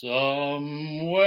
[0.00, 1.18] Somewhere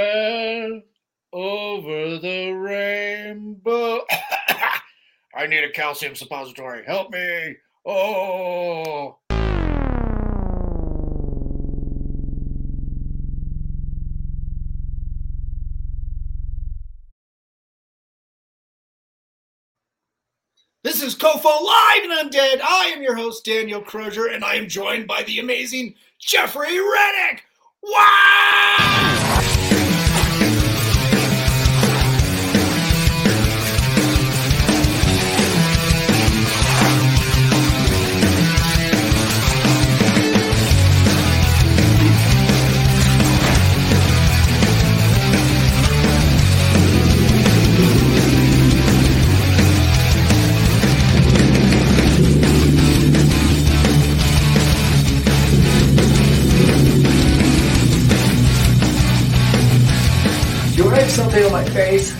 [1.33, 4.05] over the rainbow.
[5.35, 6.85] I need a calcium suppository.
[6.85, 7.57] Help me.
[7.85, 9.17] Oh.
[20.83, 22.61] This is COFOH Live and Undead.
[22.61, 27.43] I am your host, Daniel Crosier, and I am joined by the amazing Jeffrey Reddick.
[27.83, 29.60] Wow!
[61.11, 62.15] Something on my face?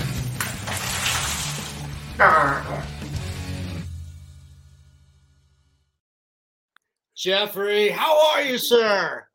[7.15, 9.25] Jeffrey, how are you, sir?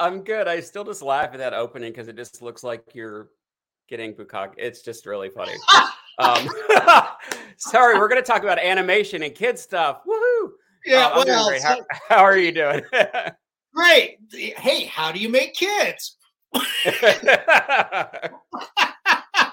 [0.00, 0.48] I'm good.
[0.48, 3.30] I still just laugh at that opening because it just looks like you're
[3.88, 4.52] getting bukak.
[4.58, 5.52] It's just really funny.
[6.18, 6.48] um,
[7.56, 10.00] sorry, we're going to talk about animation and kid stuff.
[10.06, 10.50] Woohoo!
[10.84, 11.78] Yeah, Um, well, so- How,
[12.08, 12.82] how are you doing?
[13.74, 14.18] great.
[14.32, 16.16] Hey, how do you make kids?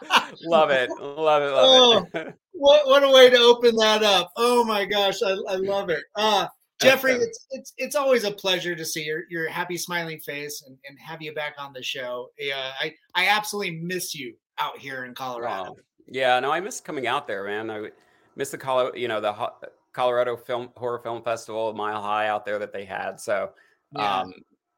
[0.43, 0.89] love it.
[0.99, 1.51] Love it.
[1.53, 1.89] Oh.
[2.13, 2.33] Love it.
[2.53, 4.31] What what a way to open that up.
[4.37, 6.03] Oh my gosh, I, I love it.
[6.15, 6.47] Uh
[6.81, 10.77] Jeffrey, it's it's it's always a pleasure to see your your happy smiling face and,
[10.87, 12.29] and have you back on the show.
[12.37, 15.71] Yeah, I I absolutely miss you out here in Colorado.
[15.71, 15.75] Wow.
[16.07, 17.71] Yeah, no, I miss coming out there, man.
[17.71, 17.89] I
[18.35, 19.55] miss the Colorado, you know, the Ho-
[19.93, 23.19] Colorado Film Horror Film Festival, Mile High out there that they had.
[23.21, 23.51] So,
[23.95, 24.19] Yeah.
[24.19, 24.33] um,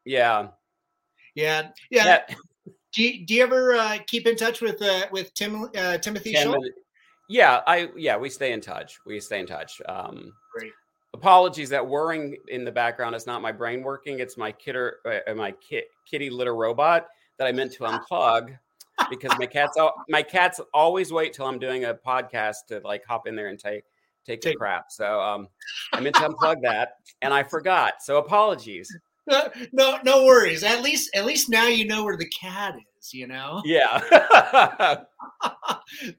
[0.05, 0.47] yeah,
[1.33, 2.03] yeah, yeah.
[2.03, 2.35] that-
[2.95, 6.31] Do you, do you ever uh, keep in touch with uh, with Tim uh, Timothy
[6.31, 6.69] Tim Schultz?
[7.28, 9.00] yeah, I yeah, we stay in touch.
[9.06, 9.81] We stay in touch.
[9.88, 10.72] Um, Great.
[11.13, 14.19] Apologies that whirring in the background is not my brain working.
[14.19, 17.07] It's my kidder, uh, my kit, kitty litter robot
[17.38, 18.57] that I meant to unplug
[19.09, 23.03] because my cats al- my cats always wait till I'm doing a podcast to like
[23.06, 23.83] hop in there and take
[24.25, 24.85] take a crap.
[24.89, 25.50] So um,
[25.91, 27.95] I meant to unplug that and I forgot.
[28.01, 28.89] So apologies.
[29.28, 30.63] No, no, no worries.
[30.63, 33.13] At least at least now you know where the cat is.
[33.13, 33.62] You know.
[33.66, 34.00] Yeah.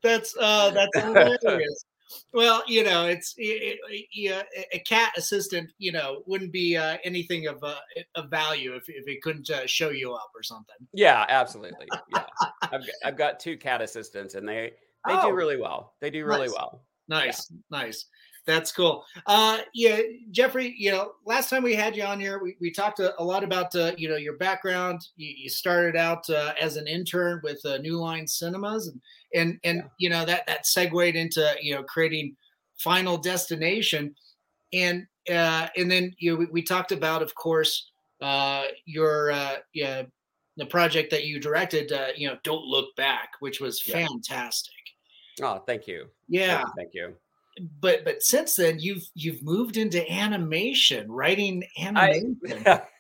[0.02, 1.84] that's uh that's hilarious.
[2.32, 6.98] Well, you know, it's it, it, yeah, a cat assistant, you know, wouldn't be uh,
[7.02, 7.74] anything of uh,
[8.14, 10.76] of value if, if it couldn't uh, show you up or something.
[10.92, 11.86] Yeah, absolutely.
[12.14, 12.24] Yeah,
[12.62, 14.72] I've got, I've got two cat assistants, and they
[15.06, 15.30] they Oh.
[15.30, 15.94] do really well.
[16.00, 16.54] They do really Nice.
[16.54, 16.84] well.
[17.08, 18.06] Nice, nice.
[18.46, 19.04] That's cool.
[19.26, 19.98] Uh, yeah,
[20.30, 20.72] Jeffrey.
[20.78, 23.42] You know, last time we had you on here, we, we talked a, a lot
[23.42, 25.00] about uh, you know your background.
[25.16, 29.00] You, you started out uh, as an intern with uh, New Line Cinemas, and
[29.34, 29.88] and and Yeah.
[29.98, 32.36] you know that that segued into you know creating
[32.78, 34.14] Final Destination,
[34.72, 37.90] and uh, and then you know, we, we talked about, of course,
[38.20, 40.02] uh, your uh, yeah
[40.56, 41.90] the project that you directed.
[41.90, 44.06] Uh, you know, Don't Look Back, which was Yeah.
[44.06, 44.72] fantastic.
[45.42, 46.06] Oh, thank you.
[46.28, 47.14] Yeah, thank you.
[47.80, 52.82] But but since then you've you've moved into animation writing animation I,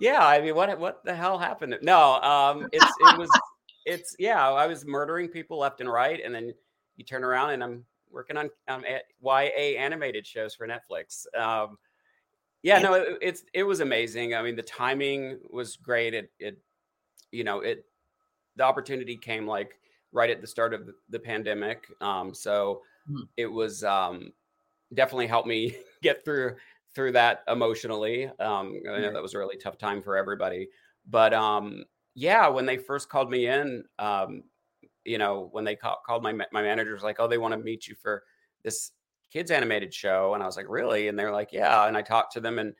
[0.00, 1.78] yeah, I mean, what what the hell happened?
[1.82, 3.30] No, um, it's it was
[3.84, 6.54] it's yeah, I was murdering people left and right, and then
[6.96, 8.82] you turn around and I'm working on um,
[9.22, 11.26] YA animated shows for Netflix.
[11.38, 11.76] Um,
[12.62, 14.34] yeah, no, it, it's it was amazing.
[14.34, 16.14] I mean, the timing was great.
[16.14, 16.58] It it
[17.30, 17.84] you know it
[18.56, 19.78] the opportunity came like
[20.12, 21.86] right at the start of the, pandemic.
[22.00, 23.24] Um, so Hmm.
[23.36, 24.32] it was um,
[24.94, 26.56] definitely helped me get through
[26.94, 28.26] through that emotionally.
[28.26, 30.68] Um, I know that was a really tough time for everybody,
[31.06, 31.84] but um,
[32.14, 34.44] yeah, when they first called me in, um,
[35.04, 37.58] you know, when they ca- called my my manager was like, "Oh, they want to
[37.58, 38.24] meet you for
[38.62, 38.92] this
[39.30, 42.32] kids animated show," and I was like, "Really?" And they're like, "Yeah." And I talked
[42.34, 42.74] to them, and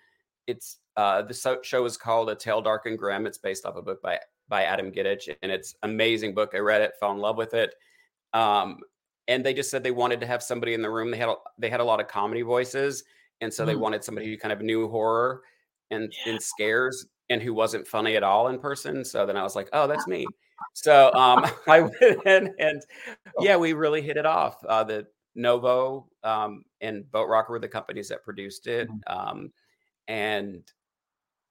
[0.47, 3.27] it's uh, the show is called A Tale Dark and Grimm.
[3.27, 6.51] It's based off a book by by Adam Gidwitz, and it's amazing book.
[6.55, 7.75] I read it, fell in love with it.
[8.35, 8.79] Um,
[9.29, 11.11] and they just said they wanted to have somebody in the room.
[11.11, 13.05] They had a, they had a lot of comedy voices,
[13.41, 13.81] and so they Mm.
[13.81, 15.43] wanted somebody who kind of knew horror
[15.91, 16.33] and Yeah.
[16.33, 19.05] and scares and who wasn't funny at all in person.
[19.05, 20.27] So then I was like, oh, that's me.
[20.73, 22.81] So um, I went in and
[23.41, 24.65] yeah, we really hit it off.
[24.65, 29.53] Uh, the Novo um, and Boat Rocker were the companies that produced it, um,
[30.07, 30.63] and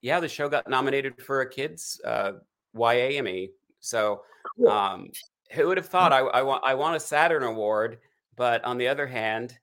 [0.00, 2.32] yeah, the show got nominated for a kids uh,
[2.74, 3.50] YA Emmy.
[3.80, 4.22] So
[4.68, 5.10] um,
[5.52, 7.98] who would have thought I, I want I want a Saturn Award,
[8.36, 9.58] but on the other hand,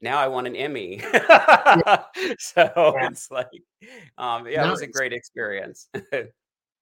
[0.00, 0.98] now I want an Emmy.
[2.38, 3.08] so Yeah.
[3.08, 3.46] it's like,
[4.18, 5.88] um, yeah, it was a great experience.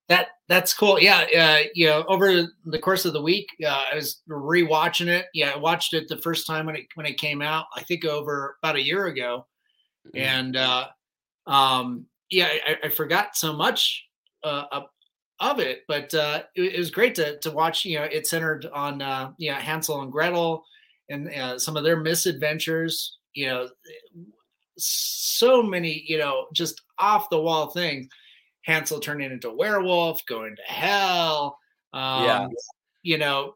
[0.09, 1.01] That that's cool.
[1.01, 5.27] Yeah, uh, you know, over the course of the week, uh, I was rewatching it.
[5.33, 7.65] Yeah, I watched it the first time when it when it came out.
[7.75, 9.47] I think over about a year ago,
[10.07, 10.19] mm-hmm.
[10.19, 10.89] and uh,
[11.47, 14.05] um, yeah, I, I, forgot so much
[14.43, 14.83] uh,
[15.41, 17.85] of it, but uh, it, it, was great to to watch.
[17.85, 20.65] You know, it centered on uh, you know Hansel and Gretel
[21.09, 23.19] and uh, some of their misadventures.
[23.35, 23.69] You know,
[24.77, 28.09] so many you know just off the wall things.
[28.63, 31.59] Hansel turning into a werewolf, going to hell.
[31.93, 32.49] Um, yeah.
[33.03, 33.55] You know,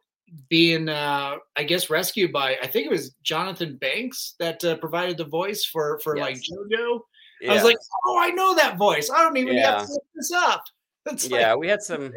[0.48, 5.16] being uh I guess rescued by I think it was Jonathan Banks that uh, provided
[5.16, 6.24] the voice for for yes.
[6.26, 7.00] like JoJo.
[7.40, 7.52] Yeah.
[7.52, 7.76] I was like,
[8.06, 9.10] oh, I know that voice.
[9.10, 9.78] I don't even yeah.
[9.78, 10.64] have to look this up.
[11.12, 12.12] It's yeah, like, we had some.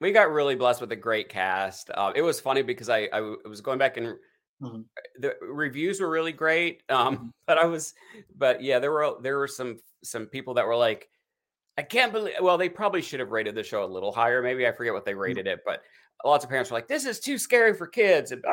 [0.00, 1.90] We got really blessed with a great cast.
[1.92, 4.16] Uh, it was funny because I I was going back and
[4.60, 4.80] mm-hmm.
[5.18, 6.82] the reviews were really great.
[6.88, 7.26] Um, mm-hmm.
[7.46, 7.94] but I was,
[8.36, 11.08] but yeah, there were there were some some people that were like,
[11.78, 12.34] I can't believe.
[12.40, 14.42] Well, they probably should have rated the show a little higher.
[14.42, 15.82] Maybe I forget what they rated it, but
[16.24, 18.44] lots of parents were like, "This is too scary for kids," and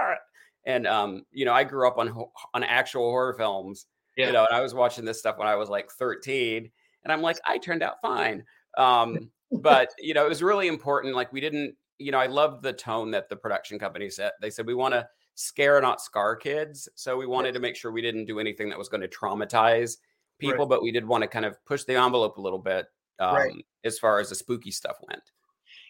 [0.65, 2.13] and um, you know, I grew up on
[2.53, 3.88] on actual horror films.
[4.15, 4.27] Yeah.
[4.27, 6.69] You know, and I was watching this stuff when I was like 13,
[7.03, 8.44] and I'm like, I turned out fine.
[8.77, 11.16] Um, but you know, it was really important.
[11.16, 14.34] Like we didn't, you know, I loved the tone that the production company set.
[14.42, 16.90] They said we want to scare, not scar kids.
[16.96, 19.98] So we wanted to make sure we didn't do anything that was going to traumatize
[20.38, 20.69] people, right.
[20.69, 22.88] but we did want to kind of push the envelope a little bit
[23.19, 23.66] um, right.
[23.84, 25.24] as far as the spooky stuff went.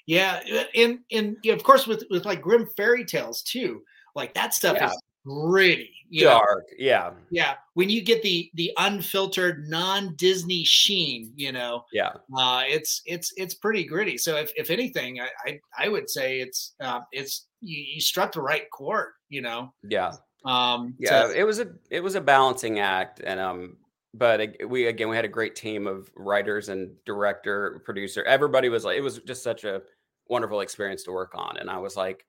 [0.06, 0.42] Yeah,
[0.76, 3.84] and and of course with with like grim fairy tales too.
[4.16, 4.88] Like that stuff yeah.
[4.88, 6.75] is gritty dark know?
[6.77, 7.12] yeah.
[7.30, 12.12] Yeah when you get the the unfiltered non-disney sheen you know yeah.
[12.38, 14.18] uh it's it's it's pretty gritty.
[14.18, 18.31] So if, if anything I, I, I would say it's uh it's you, you struck
[18.31, 19.74] the right chord you know?
[19.83, 20.13] Yeah.
[20.45, 23.77] Um yeah it was a it was a balancing act and um
[24.13, 28.24] but we again we had a great team of writers and director producer.
[28.24, 29.81] Everybody was like it was just such a
[30.30, 32.24] wonderful experience to work on and i was like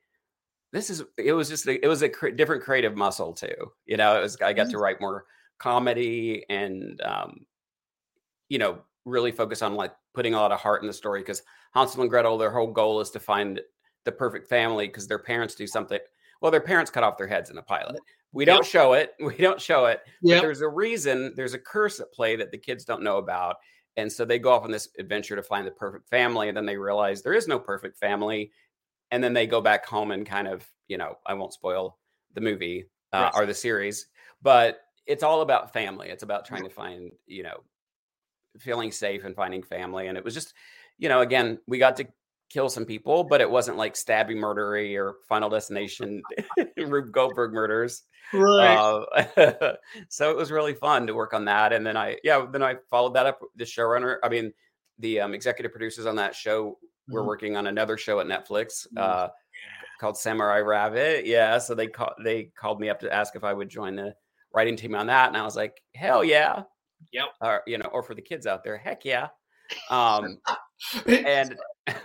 [0.72, 3.96] this is it was just a, it was a cr- different creative muscle too you
[3.96, 4.72] know it was i got mm-hmm.
[4.72, 5.24] to write more
[5.58, 7.44] comedy and um
[8.48, 11.42] you know really focus on like putting a lot of heart in the story because
[11.74, 13.60] hansel and gretel their whole goal is to find
[14.04, 15.98] the perfect family because their parents do something
[16.40, 18.00] well their parents cut off their heads in a pilot
[18.32, 18.70] we don't yep.
[18.70, 20.40] show it we don't show it yep.
[20.40, 23.56] there's a reason there's a curse at play that the kids don't know about
[23.96, 26.64] and so they go off on this adventure to find the perfect family and then
[26.64, 28.50] they realize there is no perfect family
[29.10, 31.98] and then they go back home and kind of you know i won't spoil
[32.34, 34.06] the movie uh, or the series
[34.42, 34.80] but
[35.10, 36.08] it's all about family.
[36.08, 37.62] It's about trying to find you know
[38.58, 40.54] feeling safe and finding family and it was just
[40.98, 42.06] you know again we got to
[42.48, 46.20] kill some people but it wasn't like stabbing murdery or final destination
[46.76, 48.02] rube goldberg murders
[48.34, 48.74] right.
[48.74, 49.74] uh,
[50.08, 52.74] so it was really fun to work on that and then i yeah then i
[52.90, 54.52] followed that up the showrunner i mean
[54.98, 56.76] the um, executive producers on that show
[57.10, 57.28] we're mm-hmm.
[57.28, 58.98] working on another show at Netflix mm-hmm.
[58.98, 59.28] uh,
[60.00, 61.26] called Samurai Rabbit.
[61.26, 64.14] Yeah, so they called they called me up to ask if I would join the
[64.54, 66.62] writing team on that, and I was like, hell yeah,
[67.12, 69.28] yep, or you know, or for the kids out there, heck yeah.
[69.90, 70.38] Um,
[71.06, 71.56] and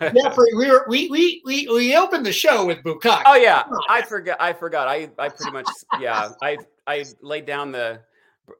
[0.01, 3.23] yeah, for, we were we we we we opened the show with Bukak.
[3.25, 4.37] Oh yeah, I forgot.
[4.39, 4.87] I forgot.
[4.87, 5.67] I I pretty much
[5.99, 6.29] yeah.
[6.41, 6.57] I
[6.87, 8.01] I laid down the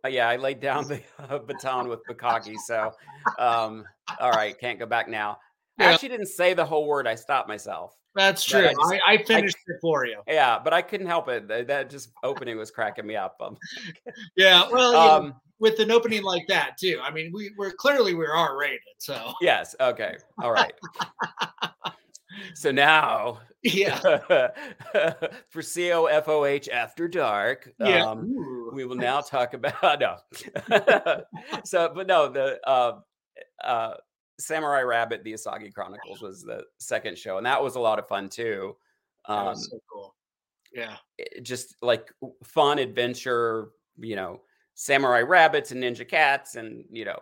[0.07, 2.55] yeah I laid down the uh, baton with Bukaki.
[2.65, 2.91] So
[3.39, 3.85] um,
[4.19, 5.37] all right, can't go back now.
[5.79, 7.07] I actually didn't say the whole word.
[7.07, 7.95] I stopped myself.
[8.15, 8.61] That's true.
[8.61, 10.21] I, just, I, I, finished I, it for you.
[10.27, 11.47] Yeah, but I couldn't help it.
[11.67, 13.35] That just opening was cracking me up.
[13.41, 13.57] Um,
[14.37, 16.99] yeah, well, um, know, with an opening like that too.
[17.03, 18.79] I mean, we we're clearly we're R rated.
[18.99, 20.73] So yes, okay, all right.
[22.53, 23.99] so now, yeah,
[25.49, 28.05] for COFOH After Dark, yeah.
[28.05, 30.15] Um, we will now talk about no.
[31.65, 32.99] so, but no, the uh,
[33.61, 33.95] uh,
[34.39, 38.07] Samurai Rabbit: The Usagi Chronicles was the second show, and that was a lot of
[38.07, 38.75] fun too.
[39.27, 40.15] Um, so cool.
[40.73, 40.97] Yeah,
[41.41, 42.11] just like
[42.43, 43.69] fun adventure.
[43.97, 44.41] You know,
[44.73, 47.19] samurai rabbits and ninja cats, and you know,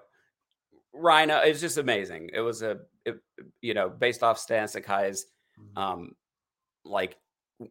[0.94, 1.40] rhino.
[1.40, 2.32] It's just amazing.
[2.34, 3.18] It was a, it,
[3.62, 5.28] you know, based off Stan Sakai's,
[5.60, 5.78] mm-hmm.
[5.78, 6.16] um,
[6.84, 7.18] like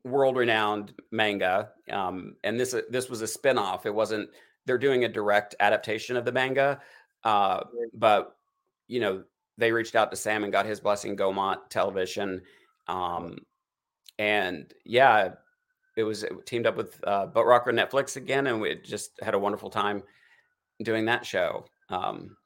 [0.05, 1.71] world renowned manga.
[1.91, 3.87] Um, and this this was a spin off.
[3.87, 4.31] It wasn't.
[4.67, 6.81] They're doing a direct adaptation of the manga,
[7.25, 8.37] uh, but
[8.87, 9.25] you know
[9.59, 12.43] they reached out to Sam and got his blessing, Gaumont Television.
[12.89, 13.39] Um,
[14.19, 15.35] and yeah,
[15.97, 19.35] it was it teamed up with uh, Boat Rocker Netflix again, and we just had
[19.35, 20.03] a wonderful time
[20.83, 21.67] doing that show.
[21.89, 22.37] Um,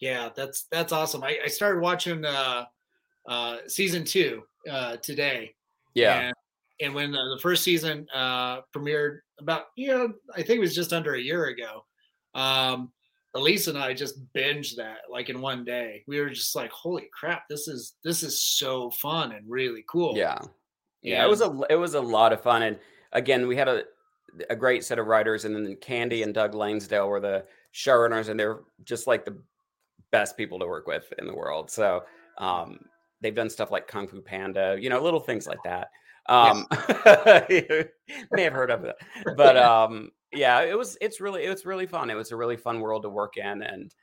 [0.00, 1.22] yeah, that's that's awesome.
[1.22, 2.64] I, I started watching uh,
[3.28, 5.54] uh, season two uh, today.
[5.94, 6.34] Yeah, and,
[6.80, 10.92] and when the first season uh, premiered about you know I think it was just
[10.92, 11.84] under a year ago.
[12.34, 12.92] Um,
[13.34, 16.04] Elise and I just binged that like in one day.
[16.06, 17.48] We were just like, "Holy crap!
[17.48, 20.38] This is this is so fun and really cool." Yeah,
[21.02, 21.24] yeah.
[21.24, 22.78] It was a it was a lot of fun, and
[23.12, 23.84] again, we had a
[24.50, 28.38] a great set of writers, and then Candie and Doug Langdale were the showrunners, and
[28.38, 29.36] they're just like the
[30.10, 31.70] best people to work with in the world.
[31.70, 32.04] So
[32.38, 32.78] um,
[33.20, 35.88] they've done stuff like Kung Fu Panda, you know, little things like that.
[36.26, 36.66] Um,
[37.50, 37.86] yes.
[38.30, 38.96] may have heard of it,
[39.36, 40.96] but um, yeah, it was.
[41.00, 42.10] It's really, it's really fun.
[42.10, 43.94] It was a really fun world to work in, and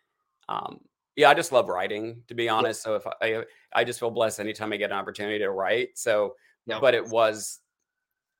[0.49, 0.79] um,
[1.15, 2.81] yeah, I just love writing, to be honest.
[2.81, 5.89] So if I, I just feel blessed anytime I get an opportunity to write.
[5.95, 6.35] So,
[6.65, 6.79] yeah.
[6.79, 7.59] but it was,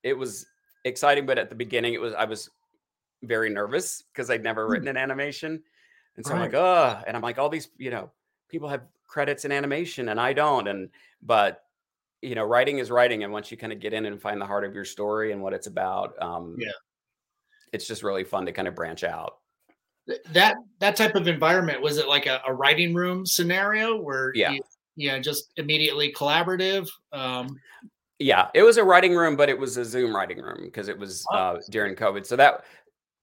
[0.04, 0.46] it was
[0.86, 1.26] exciting.
[1.26, 2.50] But at the beginning, it was I was
[3.24, 4.72] very nervous because I'd never hmm.
[4.72, 5.62] written an animation,
[6.16, 6.40] and so right.
[6.40, 8.10] I'm like, oh, and I'm like, all these, you know,
[8.50, 10.90] people have credits in animation, and I don't, and
[11.22, 11.64] but
[12.22, 14.46] you know, writing is writing, and once you kind of get in and find the
[14.46, 16.72] heart of your story and what it's about, um, yeah,
[17.74, 19.38] it's just really fun to kind of branch out.
[20.34, 24.52] That that type of environment was it like a, a writing room scenario where yeah,
[24.52, 24.62] you,
[24.96, 26.90] yeah, just immediately collaborative.
[27.14, 27.60] Um,
[28.20, 30.98] yeah, it was a writing room, but it was a Zoom writing room because it
[30.98, 31.38] was oh.
[31.38, 32.26] uh, during COVID.
[32.26, 32.66] So that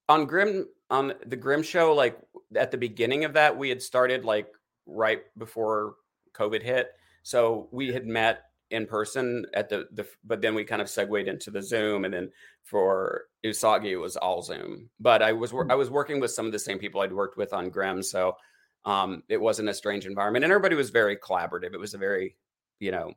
[0.09, 2.19] on Grimm on the Grimm show, like
[2.55, 4.49] at the beginning of that, we had started like
[4.87, 5.95] right before
[6.35, 6.91] COVID hit.
[7.23, 11.29] So we had met in person at the the but then we kind of segued
[11.29, 12.31] into the zoom and then
[12.69, 16.53] for usagi it was all zoom but i was i was working with some of
[16.53, 18.37] the same people i'd worked with on grimm so
[18.85, 22.37] um it wasn't a strange environment and everybody was very collaborative it was a very
[22.81, 23.13] you know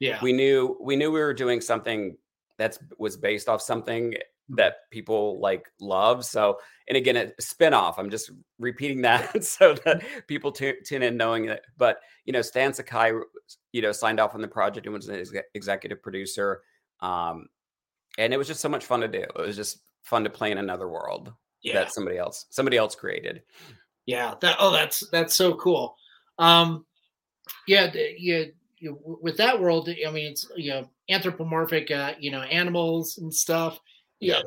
[0.00, 2.16] yeah we knew we knew we were doing something
[2.58, 4.14] that was based off something
[4.50, 6.24] that people like love.
[6.24, 7.94] So, and again, a spinoff.
[7.98, 11.62] I'm just repeating that so that people tune, tune in knowing that.
[11.76, 13.12] But you know, Stan Sakai,
[13.72, 16.62] you know, signed off on the project and was an ex- executive producer.
[17.00, 17.46] Um,
[18.18, 19.20] and it was just so much fun to do.
[19.20, 21.32] It was just fun to play in another world
[21.62, 21.74] yeah.
[21.74, 23.42] that somebody else somebody else created.
[24.04, 24.34] Yeah.
[24.40, 24.56] That.
[24.58, 25.96] Oh, that's that's so cool.
[26.38, 26.84] Um,
[27.66, 27.90] yeah.
[28.18, 28.44] Yeah.
[28.80, 33.34] You, with that world, I mean, it's you know anthropomorphic, uh, you know, animals and
[33.34, 33.80] stuff
[34.20, 34.40] yeah,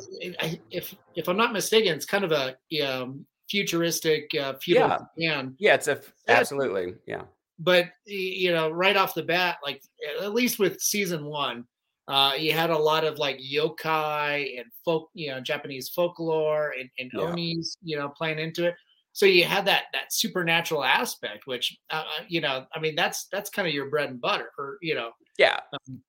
[0.70, 4.98] if if I'm not mistaken, it's kind of a um, futuristic uh, feudal yeah.
[4.98, 5.56] Japan.
[5.60, 7.24] Yeah, it's a absolutely yeah.
[7.58, 9.82] But you know, right off the bat, like
[10.22, 11.66] at least with season one,
[12.08, 16.90] uh, you had a lot of like yokai and folk, you know, Japanese folklore and,
[17.00, 17.22] and yeah.
[17.22, 18.76] onis, you know, playing into it.
[19.14, 23.28] So you had that that supernatural aspect, which uh, uh you know, I mean, that's
[23.32, 25.60] that's kind of your bread and butter, or you know, yeah.
[25.74, 26.02] Um,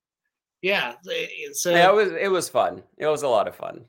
[0.62, 0.94] yeah.
[1.52, 2.82] So yeah, it was it was fun.
[2.96, 3.84] It was a lot of fun.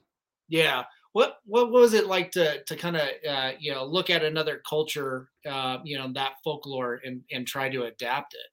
[0.50, 0.84] Yeah.
[1.14, 4.62] What what was it like to to kind of uh, you know look at another
[4.68, 8.48] culture, uh, you know, that folklore and and try to adapt it?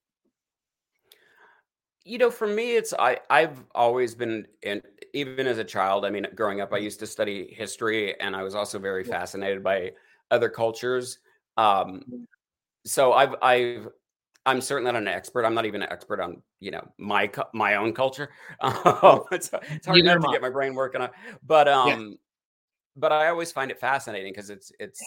[2.11, 4.83] You know, for me, it's I I've always been in
[5.14, 6.05] even as a child.
[6.05, 6.85] I mean, growing up, I mm-hmm.
[6.87, 9.93] used to study history, and I was also very fascinated by
[10.33, 11.21] other cultures.
[11.57, 12.23] Um, mm-hmm.
[12.85, 13.88] so I've I've
[14.45, 15.45] I'm certainly not an expert.
[15.45, 18.31] I'm not even an expert on you know my my own culture.
[18.61, 21.11] Um, it's, it's hard enough to get my brain working on.
[21.47, 22.17] But um, yeah.
[22.97, 25.07] but I always find it fascinating because it's it's yeah.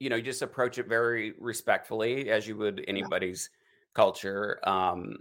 [0.00, 4.02] you know you just approach it very respectfully as you would anybody's yeah.
[4.02, 4.60] culture.
[4.68, 5.16] Um,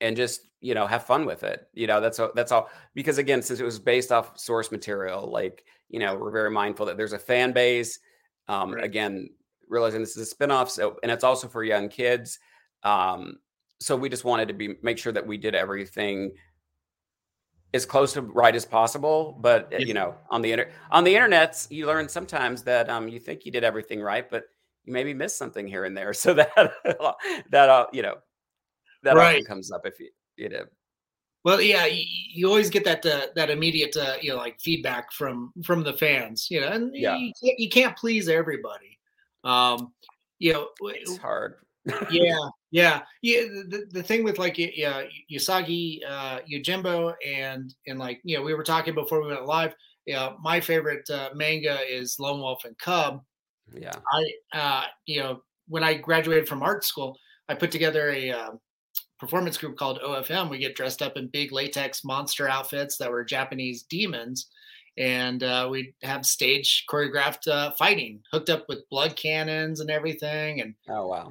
[0.00, 1.68] and just you know have fun with it.
[1.74, 5.30] You know that's all, that's all because again since it was based off source material,
[5.30, 7.98] like you know we're very mindful that there's a fan base.
[8.48, 8.84] Um, right.
[8.84, 9.30] Again,
[9.68, 12.38] realizing this is a spinoff, so and it's also for young kids.
[12.82, 13.38] Um,
[13.80, 16.32] so we just wanted to be make sure that we did everything
[17.72, 19.38] as close to right as possible.
[19.40, 19.78] But yeah.
[19.78, 23.44] you know, on the inter- on the internet, you learn sometimes that um, you think
[23.44, 24.44] you did everything right, but
[24.84, 26.12] you maybe missed something here and there.
[26.20, 26.72] So that
[27.50, 28.16] that uh, you know
[29.02, 29.36] that right.
[29.36, 30.64] often comes up if you you know.
[31.42, 35.12] Well, yeah, you, you always get that uh, that immediate uh, you know like feedback
[35.12, 37.16] from from the fans, you know, and yeah.
[37.16, 38.98] you, you can't please everybody.
[39.44, 39.92] Um,
[40.38, 41.54] you know, it's hard.
[42.10, 42.36] yeah,
[42.70, 43.40] yeah, yeah.
[43.42, 48.54] The, the thing with like yeah, Usagi, uh, Yojimbo, and and like you know, we
[48.54, 49.74] were talking before we went live.
[50.06, 53.22] Yeah, my favorite uh, manga is Lone Wolf and Cub.
[53.72, 57.16] Yeah, I uh, you know when I graduated from art school,
[57.48, 58.50] I put together a uh,
[59.20, 60.50] performance group called OFM.
[60.50, 64.48] We get dressed up in big latex monster outfits that were Japanese demons.
[64.98, 70.60] And uh, we'd have stage choreographed uh, fighting hooked up with blood cannons and everything.
[70.60, 71.28] And oh wow.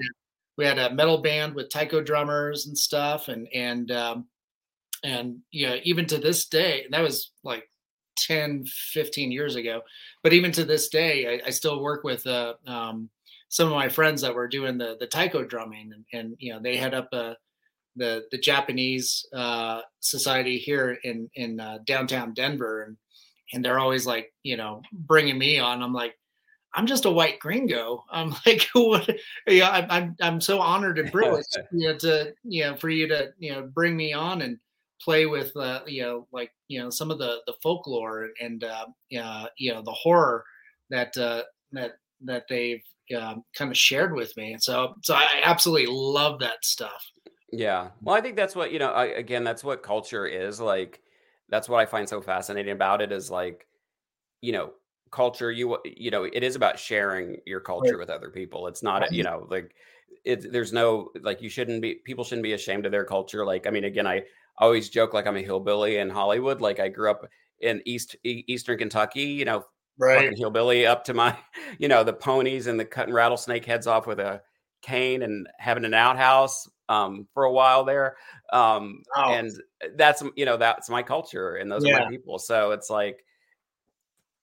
[0.57, 3.27] we had a metal band with taiko drummers and stuff.
[3.27, 4.27] And and um,
[5.03, 7.69] and you know even to this day that was like
[8.17, 9.79] 10 15 years ago
[10.23, 13.09] but even to this day i, I still work with uh, um,
[13.49, 15.91] some of my friends that were doing the the taiko drumming.
[15.93, 17.35] And, and you know they head up a
[17.99, 22.97] the the Japanese uh, society here in in uh, downtown Denver, and
[23.53, 25.81] and they're always like, you know, bringing me on.
[25.81, 26.15] I'm like,
[26.73, 28.03] I'm just a white gringo.
[28.11, 29.09] I'm like, what?
[29.47, 33.07] Yeah, I'm, I'm, I'm so honored and privileged, you know, to, you know, for you
[33.07, 34.57] to, you know, bring me on and
[35.01, 38.85] play with, uh, you know, like, you know, some of the, the folklore and, uh,
[39.19, 40.43] uh you know, the horror
[40.89, 42.83] that, uh, that, that they've
[43.17, 44.53] um, kind of shared with me.
[44.53, 47.03] And so, so I absolutely love that stuff.
[47.51, 47.89] Yeah.
[48.01, 51.01] Well, I think that's what, you know, I, again, that's what culture is like.
[51.49, 53.67] That's what I find so fascinating about it is like,
[54.41, 54.73] you know,
[55.11, 58.67] culture you you know it is about sharing your culture with other people.
[58.67, 59.73] It's not you know like
[60.25, 63.45] it there's no like you shouldn't be people shouldn't be ashamed of their culture.
[63.45, 64.23] Like i mean again i
[64.57, 66.61] always joke like i'm a hillbilly in hollywood.
[66.61, 67.27] Like i grew up
[67.61, 69.65] in east eastern kentucky you know
[69.97, 70.33] right.
[70.37, 71.35] hillbilly up to my
[71.77, 74.41] you know the ponies and the cutting rattlesnake heads off with a
[74.81, 78.17] cane and having an outhouse um, for a while there
[78.51, 79.31] um, oh.
[79.31, 79.51] and
[79.95, 81.97] that's you know that's my culture and those yeah.
[81.97, 83.23] are my people so it's like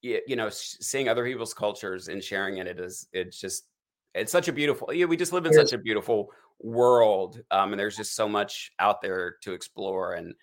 [0.02, 3.66] you know seeing other people's cultures and sharing in it is it's just
[4.14, 7.80] it's such a beautiful yeah we just live in such a beautiful world um, and
[7.80, 10.34] there's just so much out there to explore and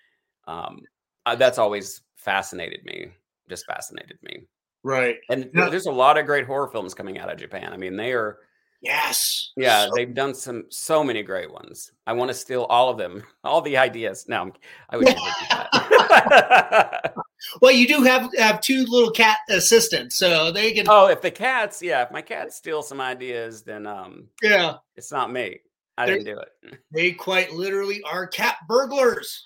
[0.47, 0.81] um,
[1.25, 3.07] uh, that's always fascinated me
[3.49, 4.43] just fascinated me
[4.83, 7.95] right and there's a lot of great horror films coming out of japan i mean
[7.95, 8.39] they are
[8.83, 12.89] yes yeah so- they've done some so many great ones i want to steal all
[12.89, 14.51] of them all the ideas no
[14.89, 17.13] i would never do that
[17.61, 20.85] well, you do have have two little cat assistants, so they can.
[20.89, 25.11] Oh, if the cats, yeah, if my cats steal some ideas, then um, yeah, it's
[25.11, 25.59] not me.
[25.97, 26.79] I They're, didn't do it.
[26.91, 29.45] They quite literally are cat burglars.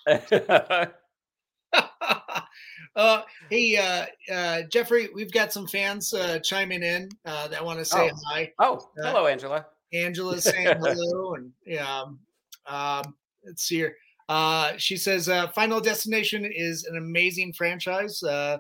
[2.97, 7.79] Uh, hey, uh, uh, Jeffrey, we've got some fans uh, chiming in uh, that want
[7.79, 8.19] to say oh.
[8.25, 8.51] hi.
[8.59, 9.67] Oh, uh, hello, Angela.
[9.93, 12.19] Angela's saying hello, and yeah, um,
[12.65, 13.95] um, let's see here.
[14.29, 18.21] Uh, she says uh, Final Destination is an amazing franchise.
[18.23, 18.57] Uh,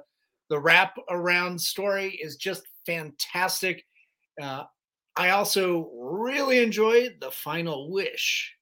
[0.49, 3.83] the wrap around story is just fantastic.
[4.41, 4.63] Uh,
[5.17, 8.53] I also really enjoy The Final Wish.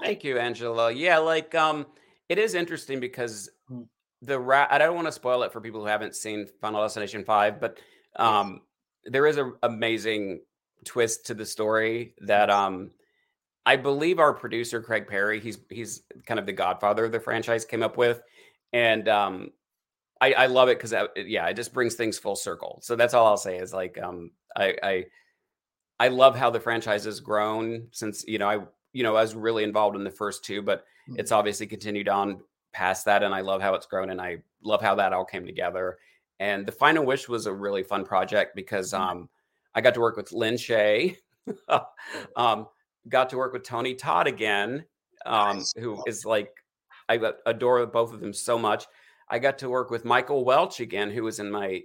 [0.00, 0.92] Thank you, Angela.
[0.92, 1.86] Yeah, like um,
[2.28, 3.50] it is interesting because.
[4.22, 4.68] The rat.
[4.70, 7.78] I don't want to spoil it for people who haven't seen Final Destination Five, but
[8.16, 8.62] um,
[9.04, 10.40] there is an amazing
[10.84, 12.90] twist to the story that um
[13.66, 17.64] I believe our producer Craig Perry, he's he's kind of the godfather of the franchise,
[17.64, 18.22] came up with,
[18.72, 19.50] and um,
[20.20, 22.78] I, I love it because yeah, it just brings things full circle.
[22.82, 25.04] So that's all I'll say is like um, I, I
[25.98, 28.60] I love how the franchise has grown since you know I
[28.92, 31.18] you know I was really involved in the first two, but mm-hmm.
[31.18, 32.40] it's obviously continued on
[32.76, 35.46] past that, and I love how it's grown, and I love how that all came
[35.46, 35.96] together.
[36.38, 39.02] And the Final Wish was a really fun project because mm-hmm.
[39.02, 39.28] um,
[39.74, 41.16] I got to work with Lin Shaye.
[42.36, 42.66] um,
[43.08, 44.84] got to work with Tony Todd again,
[45.24, 46.52] um, who is like
[47.08, 48.84] I adore both of them so much.
[49.28, 51.82] I got to work with Michael Welch again, who was in my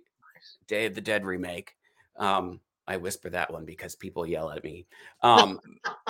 [0.67, 1.75] Day of the Dead remake.
[2.17, 4.87] Um, I whisper that one because people yell at me.
[5.21, 5.59] Um,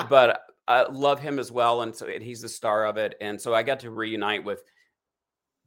[0.09, 0.41] but
[0.71, 3.15] I love him as well, and so he's the star of it.
[3.21, 4.63] And so I got to reunite with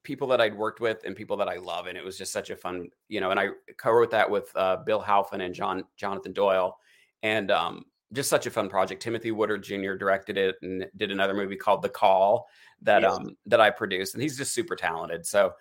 [0.02, 2.50] people that I'd worked with and people that I love, and it was just such
[2.50, 3.30] a fun, you know.
[3.30, 6.78] And I co-wrote that with uh, Bill Halfon and John Jonathan Doyle,
[7.22, 9.02] and um, just such a fun project.
[9.02, 9.94] Timothy Woodward Jr.
[9.94, 12.46] directed it and did another movie called The Call
[12.82, 13.12] that yes.
[13.12, 15.26] um that I produced, and he's just super talented.
[15.26, 15.52] So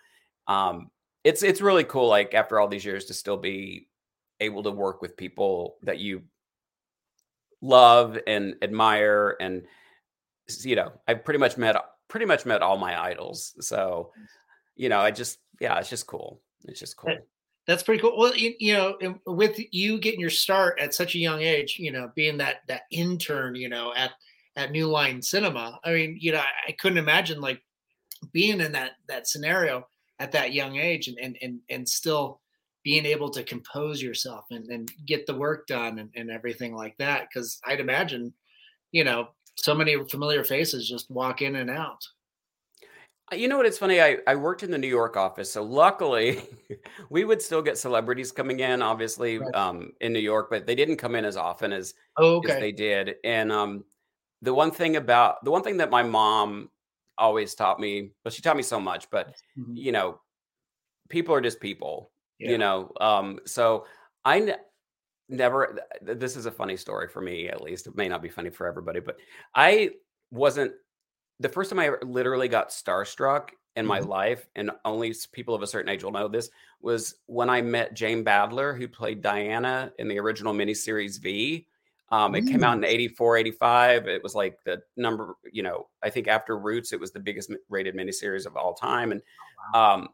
[0.47, 0.89] um
[1.23, 2.07] it's it's really cool.
[2.07, 3.87] Like after all these years, to still be
[4.39, 6.23] able to work with people that you
[7.63, 9.63] love and admire, and
[10.63, 11.75] you know, I pretty much met
[12.09, 13.55] pretty much met all my idols.
[13.61, 14.11] So
[14.75, 16.41] you know, I just yeah, it's just cool.
[16.65, 17.17] It's just cool.
[17.65, 18.17] That's pretty cool.
[18.17, 21.91] Well, you, you know, with you getting your start at such a young age, you
[21.91, 24.11] know, being that that intern, you know, at
[24.55, 25.79] at New Line Cinema.
[25.83, 27.61] I mean, you know, I, I couldn't imagine like
[28.31, 29.87] being in that that scenario
[30.19, 32.41] at that young age and and and, and still
[32.83, 36.97] being able to compose yourself and, and get the work done and, and everything like
[36.97, 37.31] that.
[37.33, 38.33] Cause I'd imagine,
[38.91, 42.01] you know, so many familiar faces just walk in and out.
[43.31, 43.65] Uh, you know what?
[43.65, 44.01] It's funny.
[44.01, 46.41] I, I worked in the New York office, so luckily
[47.09, 49.55] we would still get celebrities coming in, obviously, right.
[49.55, 52.53] um, in New York, but they didn't come in as often as, oh, okay.
[52.53, 53.15] as they did.
[53.23, 53.85] And um,
[54.41, 56.69] the one thing about the one thing that my mom
[57.17, 59.75] always taught me, well, she taught me so much, but mm-hmm.
[59.75, 60.19] you know,
[61.09, 62.51] people are just people, yeah.
[62.51, 62.91] you know.
[62.99, 63.85] Um, so
[64.25, 64.55] I ne-
[65.29, 65.79] never.
[66.01, 67.87] This is a funny story for me, at least.
[67.87, 69.17] It may not be funny for everybody, but
[69.55, 69.91] I
[70.31, 70.73] wasn't
[71.39, 74.09] the first time I literally got starstruck in my mm-hmm.
[74.09, 76.49] life, and only people of a certain age will know this,
[76.81, 81.67] was when I met Jane Badler, who played Diana in the original miniseries V.
[82.11, 82.51] Um, it mm.
[82.51, 84.07] came out in 84, 85.
[84.07, 87.51] It was like the number, you know, I think after Roots, it was the biggest
[87.69, 89.11] rated miniseries of all time.
[89.11, 89.21] And,
[89.73, 89.93] oh, wow.
[89.95, 90.09] um,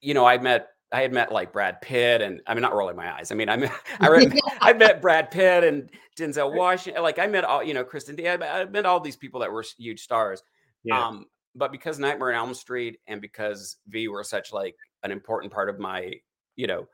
[0.00, 2.96] you know, I met I had met like Brad Pitt and I mean not rolling
[2.96, 3.30] my eyes.
[3.30, 7.02] I mean I met I read, I met Brad Pitt and Denzel Washington.
[7.02, 8.16] Like I met all you know Kristen.
[8.26, 10.42] I, I met all these people that were huge stars.
[10.84, 11.06] Yeah.
[11.06, 15.52] Um, but because Nightmare on Elm Street and because V were such like an important
[15.52, 16.14] part of my
[16.56, 16.86] you know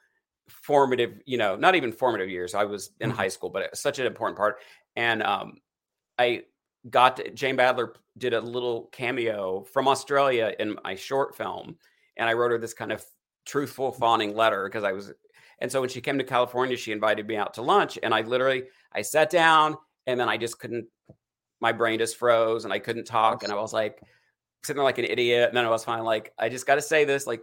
[0.48, 2.54] formative you know not even formative years.
[2.54, 3.18] I was in mm-hmm.
[3.18, 4.56] high school, but such an important part.
[4.94, 5.59] And um,
[6.18, 6.44] I
[6.88, 11.76] got to, Jane Badler did a little cameo from Australia in my short film,
[12.16, 13.04] and I wrote her this kind of
[13.46, 15.12] truthful fawning letter because I was
[15.59, 18.20] and so when she came to California, she invited me out to lunch and I
[18.20, 20.87] literally I sat down and then I just couldn't
[21.61, 24.02] my brain just froze and I couldn't talk and I was like
[24.64, 26.82] sitting there like an idiot and then I was finally like I just got to
[26.82, 27.42] say this like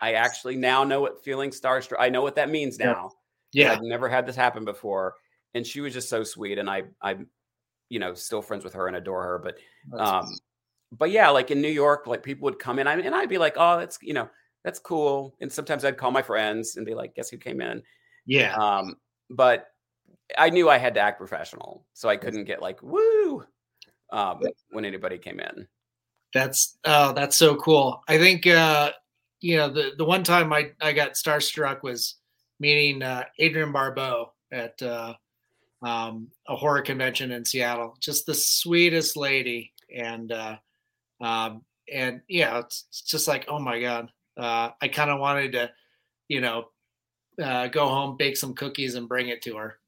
[0.00, 3.12] I actually now know what feeling starstruck I know what that means now.
[3.52, 3.72] Yeah.
[3.72, 5.14] I've never had this happen before
[5.54, 7.28] and she was just so sweet and I I'm,
[7.88, 10.26] you know still friends with her and adore her but um
[10.92, 13.38] but yeah like in New York like people would come in I and I'd be
[13.38, 14.28] like oh that's you know
[14.64, 15.34] that's cool.
[15.40, 17.82] And sometimes I'd call my friends and be like, guess who came in?
[18.26, 18.54] Yeah.
[18.56, 18.96] Um,
[19.30, 19.68] but
[20.38, 21.84] I knew I had to act professional.
[21.92, 23.44] So I couldn't get like, woo,
[24.10, 25.68] um, when anybody came in.
[26.32, 28.02] That's, oh, that's so cool.
[28.08, 28.92] I think, uh,
[29.40, 32.16] you know, the, the one time I, I got starstruck was
[32.58, 35.14] meeting uh, Adrienne Barbeau at uh,
[35.82, 37.96] um, a horror convention in Seattle.
[38.00, 39.72] Just the sweetest lady.
[39.94, 40.56] And, uh,
[41.20, 45.52] um, and yeah, it's, it's just like, oh my God, uh, I kind of wanted
[45.52, 45.70] to,
[46.28, 46.68] you know,
[47.42, 49.78] uh, go home, bake some cookies, and bring it to her.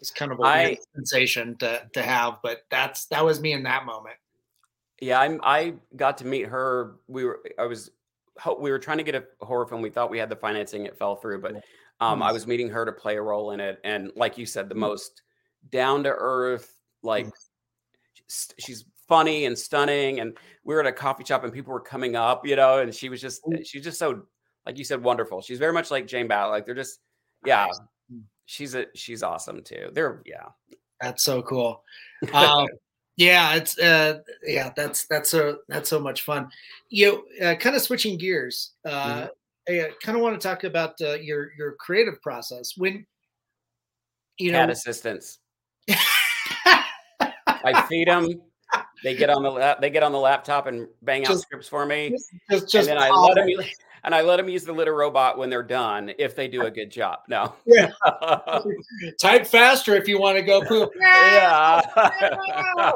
[0.00, 3.64] It's kind of a I, sensation to to have, but that's that was me in
[3.64, 4.16] that moment.
[5.00, 5.40] Yeah, I'm.
[5.42, 6.96] I got to meet her.
[7.08, 7.40] We were.
[7.58, 7.90] I was.
[8.60, 9.82] We were trying to get a horror film.
[9.82, 10.86] We thought we had the financing.
[10.86, 11.62] It fell through, but
[12.00, 13.80] um, I was meeting her to play a role in it.
[13.82, 14.78] And like you said, the mm.
[14.78, 15.22] most
[15.70, 16.72] down to earth,
[17.02, 17.32] like mm.
[18.58, 20.20] she's funny and stunning.
[20.20, 22.94] And we were at a coffee shop and people were coming up, you know, and
[22.94, 24.22] she was just, she's just so,
[24.66, 25.40] like you said, wonderful.
[25.40, 26.50] She's very much like Jane Badler.
[26.50, 27.00] Like they're just,
[27.44, 27.66] yeah,
[28.46, 29.90] she's a, she's awesome too.
[29.92, 30.46] They're, yeah.
[31.00, 31.82] That's so cool.
[32.32, 32.66] Um,
[33.16, 36.48] yeah, it's, uh, yeah, that's, that's so, that's so much fun.
[36.90, 39.26] You know, uh, kind of switching gears, uh, mm-hmm.
[39.70, 43.06] I kind of want to talk about uh, your, your creative process when,
[44.38, 45.38] you know, cat assistants.
[47.64, 48.40] I feed them
[49.02, 52.10] they get on the they get on the laptop and bang out scripts for me,
[52.50, 53.48] just, just, and then I let them
[54.04, 56.70] and I let them use the litter robot when they're done if they do a
[56.70, 57.20] good job.
[57.28, 57.90] No, yeah,
[59.20, 60.90] type faster if you want to go poop.
[61.00, 61.82] yeah.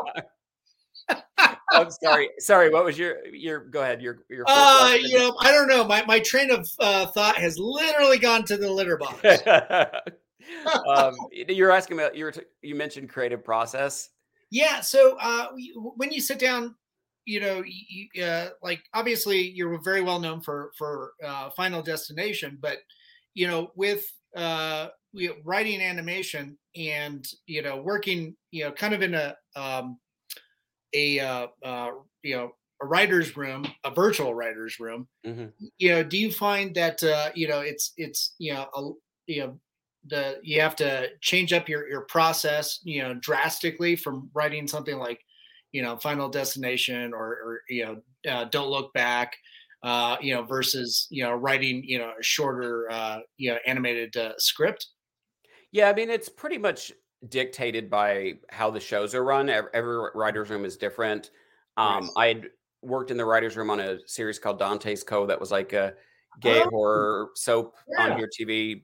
[1.73, 2.31] I'm sorry.
[2.39, 2.71] Sorry.
[2.71, 3.61] What was your your?
[3.61, 4.01] Go ahead.
[4.01, 4.45] Your your.
[4.47, 5.85] Uh, you know, I don't know.
[5.85, 9.21] My my train of uh, thought has literally gone to the litter box.
[10.87, 12.31] um, you're asking about you
[12.63, 14.11] you mentioned creative process.
[14.53, 14.83] Yeah.
[14.83, 15.47] So uh,
[15.97, 16.75] when you sit down,
[17.25, 22.59] you know, you, uh, like obviously you're very well known for for uh, Final Destination,
[22.61, 22.77] but
[23.33, 24.05] you know, with
[24.37, 24.89] uh,
[25.43, 29.99] writing animation and you know working, you know, kind of in a um,
[30.93, 31.91] a uh, uh,
[32.23, 35.09] you know a writer's room, a virtual writer's room.
[35.27, 35.47] Mm-hmm.
[35.79, 39.41] You know, do you find that uh, you know it's it's you know a, you
[39.41, 39.61] know
[40.07, 44.99] the you have to change up your your process you know drastically from writing something
[44.99, 45.21] like
[45.73, 49.37] you know final destination or, or you know uh, don't look back
[49.83, 54.17] uh, you know versus you know writing you know a shorter uh, you know animated
[54.17, 54.89] uh, script
[55.71, 56.93] yeah i mean it's pretty much
[57.29, 61.31] dictated by how the shows are run every, writer's room is different
[61.77, 62.47] um, i had
[62.83, 65.95] worked in the writer's room on a series called Dante's Cove that was like a
[66.41, 66.69] gay oh.
[66.69, 68.13] horror soap yeah.
[68.13, 68.83] on your tv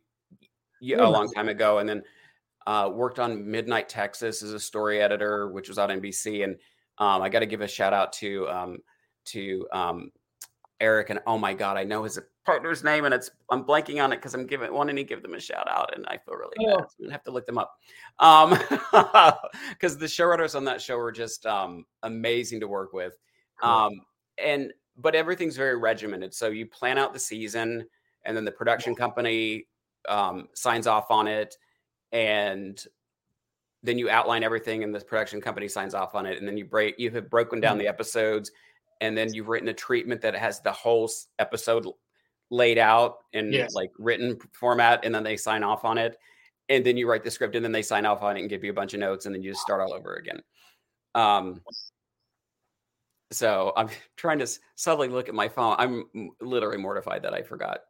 [0.81, 2.03] yeah, a long time ago, and then
[2.67, 6.45] uh, worked on Midnight Texas as a story editor, which was on NBC.
[6.45, 6.57] And
[6.99, 8.79] um, I got to give a shout out to um,
[9.27, 10.11] to um,
[10.81, 14.13] Eric and oh my god, I know his partner's name, and it's I'm blanking on
[14.13, 16.57] it because I'm giving wanting to give them a shout out, and I feel really
[16.61, 16.79] oh.
[16.79, 16.91] bad.
[16.91, 17.75] So I'm gonna have to look them up
[18.19, 23.15] because um, the showrunners on that show were just um, amazing to work with.
[23.63, 24.01] Um,
[24.43, 26.35] and but everything's very regimented.
[26.35, 27.87] So you plan out the season,
[28.25, 29.67] and then the production company
[30.09, 31.57] um, signs off on it,
[32.13, 32.83] and
[33.83, 36.65] then you outline everything, and the production company signs off on it, and then you
[36.65, 36.99] break.
[36.99, 37.81] You have broken down mm-hmm.
[37.81, 38.51] the episodes,
[39.01, 41.87] and then you've written a treatment that has the whole episode
[42.51, 43.75] laid out in yes.
[43.75, 46.17] like written format, and then they sign off on it,
[46.69, 48.65] and then you write the script, and then they sign off on it and give
[48.65, 50.41] you a bunch of notes, and then you just start all over again.
[51.15, 51.61] Um,
[53.31, 55.77] so I'm trying to subtly look at my phone.
[55.79, 57.81] I'm literally mortified that I forgot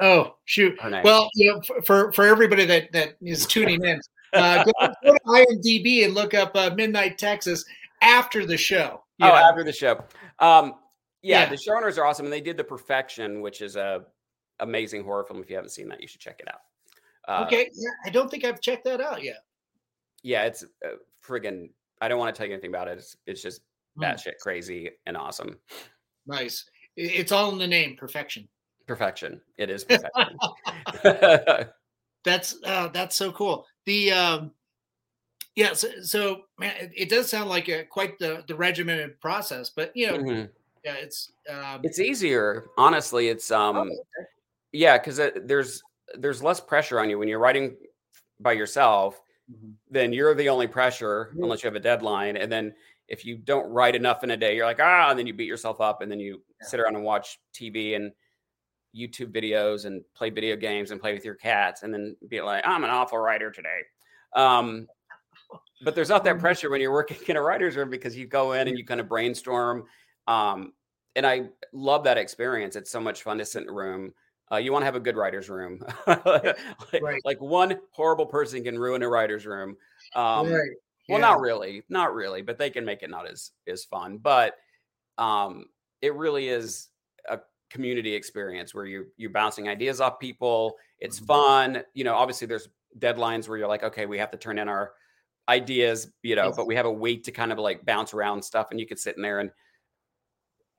[0.00, 0.78] Oh shoot!
[1.02, 4.00] Well, you know, for for everybody that that is tuning in,
[4.32, 4.72] uh, go,
[5.04, 7.64] go, to IMDb and look up uh, Midnight Texas
[8.02, 9.02] after the show.
[9.20, 9.34] Oh, know?
[9.34, 10.02] after the show.
[10.38, 10.74] Um,
[11.22, 14.04] yeah, yeah, the showrunners are awesome, and they did the Perfection, which is a
[14.60, 15.40] amazing horror film.
[15.40, 16.60] If you haven't seen that, you should check it out.
[17.26, 19.44] Uh, okay, yeah, I don't think I've checked that out yet.
[20.22, 22.98] Yeah, it's uh, friggin' I don't want to tell you anything about it.
[22.98, 23.62] It's, it's just
[23.98, 24.04] Hmm.
[24.04, 25.58] batshit crazy and awesome.
[26.26, 26.64] Nice.
[26.96, 28.48] It's all in the name, perfection.
[28.88, 29.40] Perfection.
[29.58, 30.38] It is perfection.
[32.24, 33.64] That's uh, that's so cool.
[33.86, 34.50] The um,
[35.54, 39.70] yeah, so, so man, it, it does sound like a, quite the the regimented process,
[39.70, 40.48] but you know, Mhm.
[40.84, 43.28] yeah, it's um, It's easier, honestly.
[43.28, 44.28] It's um, oh, okay.
[44.72, 45.80] yeah, because there's
[46.16, 47.76] there's less pressure on you when you're writing
[48.40, 49.22] by yourself.
[49.50, 49.74] Mhm.
[49.90, 51.44] Then you're the only pressure Mhm.
[51.44, 52.74] unless you have a deadline, and then
[53.06, 55.48] if you don't write enough in a day, you're like ah, and then you beat
[55.48, 56.66] yourself up, and then you Yeah.
[56.66, 58.12] sit around and watch TV and
[58.96, 62.66] YouTube videos and play video games and play with your cats, and then be like,
[62.66, 63.80] I'm an awful writer today.
[64.34, 64.86] Um,
[65.82, 68.52] but there's not that pressure when you're working in a writer's room because you go
[68.52, 69.84] in and you kind of brainstorm.
[70.26, 70.72] Um,
[71.16, 72.76] and I love that experience.
[72.76, 74.12] It's so much fun to sit in a room.
[74.50, 75.80] Uh, you want to have a good writer's room.
[76.06, 76.56] like,
[77.02, 77.20] Right.
[77.24, 79.76] like one horrible person can ruin a writer's room.
[80.14, 80.70] Um, right.
[81.08, 81.26] well, yeah.
[81.26, 84.18] not really, not really, but they can make it not as as fun.
[84.18, 84.54] But
[85.18, 85.66] um,
[86.00, 86.88] it really is
[87.70, 90.76] community experience where you you're bouncing ideas off people.
[90.98, 91.26] It's Mhm.
[91.26, 91.82] fun.
[91.94, 94.94] You know, obviously there's deadlines where you're like, okay, we have to turn in our
[95.48, 98.68] ideas, you know, but we have a week to kind of like bounce around stuff,
[98.70, 99.50] and you could sit in there and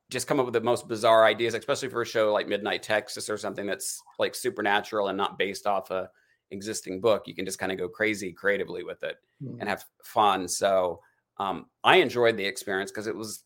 [0.10, 3.30] just come up with the most bizarre ideas, especially for a show like Midnight Texas
[3.30, 6.10] or something that's like supernatural and not based off a
[6.52, 7.28] existing book.
[7.28, 9.60] You can just kind of go crazy creatively with it Mhm.
[9.60, 10.48] and have fun.
[10.48, 11.02] So
[11.38, 13.46] um, I enjoyed the experience because it was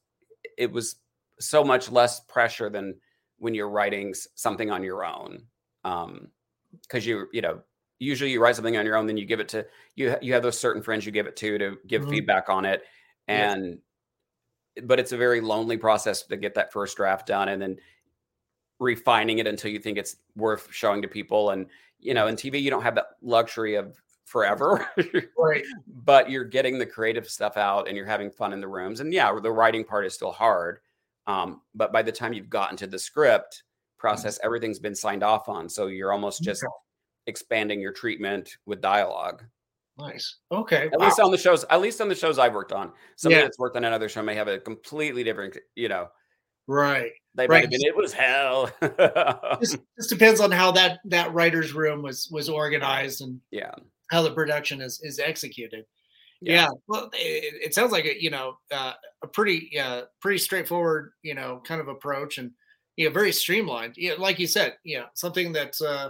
[0.58, 0.98] it was
[1.40, 3.00] so much less pressure than
[3.38, 5.44] when you're writing something on your own.
[6.82, 7.62] Because you you know
[8.00, 9.66] usually you write something on your own, then you give it to
[9.96, 10.16] you.
[10.22, 12.10] You have those certain friends you give it to to give Mhm.
[12.10, 12.84] feedback on it,
[13.28, 13.80] and
[14.84, 17.78] but it's a very lonely process to get that first draft done, and then
[18.80, 21.52] refining it until you think it's worth showing to people.
[21.52, 21.68] And
[22.00, 24.88] you know, in TV, you don't have that luxury of forever.
[25.38, 25.64] Right.
[25.88, 29.00] but you're getting the creative stuff out and you're having fun in the rooms.
[29.00, 30.80] And yeah, the writing part is still hard.
[31.28, 33.64] Um, but by the time you've gotten to the script
[33.98, 35.70] process, everything's been signed off on.
[35.70, 36.64] So you're almost just
[37.28, 39.44] expanding your treatment with dialogue.
[39.98, 40.38] Nice.
[40.52, 40.90] Okay.
[40.92, 41.06] At wow.
[41.06, 42.92] least on the shows, at least on the shows I've worked on.
[43.16, 43.46] Somebody Yeah.
[43.46, 46.10] that's worked on another show may have a completely different, you know,
[46.68, 47.12] Right.
[47.36, 47.62] they might Right.
[47.62, 48.72] have been, it was hell.
[49.62, 53.74] Just, just depends on how that that writer's room was was organized and yeah.
[54.10, 55.86] how the production is is executed.
[56.44, 56.54] Yeah.
[56.64, 56.70] Yeah.
[56.88, 61.34] Well, it, it sounds like a you know uh, a pretty uh, pretty straightforward you
[61.36, 62.52] know kind of approach and
[62.98, 63.96] you know very streamlined.
[63.98, 66.10] Yeah, like you said, you know something that's uh,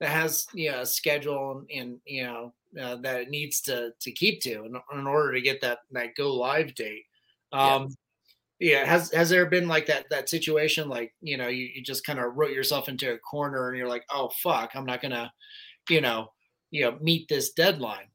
[0.00, 3.92] that has you know a schedule and, and you know uh, that it needs to
[4.00, 7.04] to keep to in, in order to get that that go live date.
[7.52, 7.88] Um,
[8.60, 12.06] yeah has has there been like that that situation like you know you, you just
[12.06, 15.32] kind of wrote yourself into a corner and you're like oh fuck i'm not gonna
[15.88, 16.28] you know
[16.70, 18.06] you know meet this deadline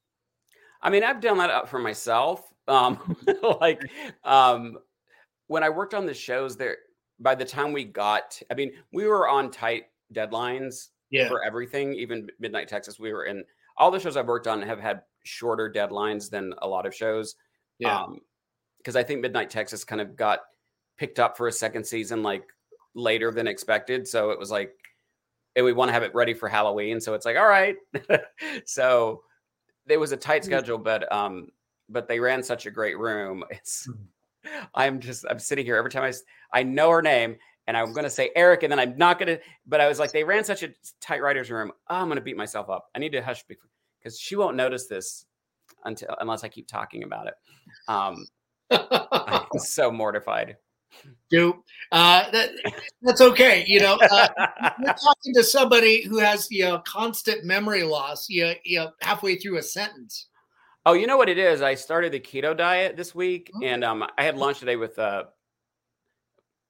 [0.82, 2.44] I mean, I've done that up for myself.
[2.68, 3.16] Um,
[3.62, 3.82] like
[4.24, 4.78] um,
[5.48, 6.78] when I worked on the shows, there
[7.20, 11.94] by the time we got, I mean, we were on tight deadlines yeah for everything.
[11.94, 13.44] Even Midnight Texas, we were in.
[13.80, 17.36] All the shows I've worked on have had shorter deadlines than a lot of shows.
[17.80, 18.06] yeah
[18.88, 20.40] because I think Midnight Texas kind of got
[20.98, 22.46] picked up for a second season like
[22.96, 24.08] later than expected.
[24.08, 24.74] So it was like,
[25.58, 27.02] and we want to have it ready for Halloween.
[27.02, 27.76] So it's like, all right.
[28.66, 29.24] so
[29.88, 30.46] there was a tight Mm.
[30.46, 31.50] schedule, but um,
[31.90, 33.44] but they ran such a great room.
[33.52, 33.90] It's
[34.76, 36.14] I'm just I'm sitting here every time I
[36.58, 39.40] I know her name and I'm gonna say Eric, and then I'm not gonna.
[39.66, 40.70] But I was like, they ran such a
[41.02, 41.72] tight writers room.
[41.90, 42.88] Oh, I'm gonna beat myself up.
[42.96, 45.26] I need to hush because she won't notice this
[45.84, 47.34] until unless I keep talking about it.
[47.90, 48.26] Um,
[48.72, 50.56] I'm so mortified.
[51.30, 52.50] Do uh that,
[53.02, 54.28] that's okay you know uh,
[54.80, 58.92] you're talking to somebody who has you know constant memory loss you know, you know
[59.02, 60.28] halfway through a sentence
[60.86, 61.62] Oh, you know what it is?
[61.62, 63.60] I started the keto diet this week, Oh.
[63.62, 65.28] and um, I had lunch today with a,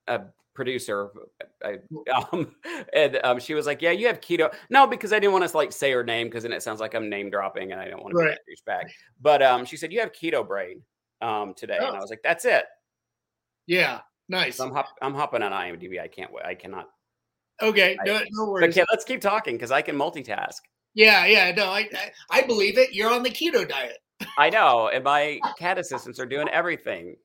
[0.08, 0.22] a
[0.56, 1.12] producer,
[1.64, 1.78] I,
[2.34, 2.56] um,
[2.96, 5.56] and um, she was like, "Yeah, you have keto." No, because I didn't want to
[5.56, 8.02] like say her name because then it sounds like I'm name dropping, and I don't
[8.02, 8.38] want to Right.
[8.48, 8.90] be that douchebag.
[9.22, 10.82] But um, she said you have keto brain
[11.22, 11.94] um, today, and Oh.
[11.94, 12.66] I was like, "That's it."
[13.68, 14.00] Yeah
[14.30, 16.02] nice So I'm hop- I'm hopping on IMDb.
[16.02, 16.46] I can't wait.
[16.46, 16.88] I cannot.
[17.62, 20.60] okay I- no, no worries okay, let's keep talking because I can multitask.
[20.96, 23.98] yeah yeah no I, I i believe it you're on the keto diet
[24.38, 27.16] I know, and my cat assistants are doing everything.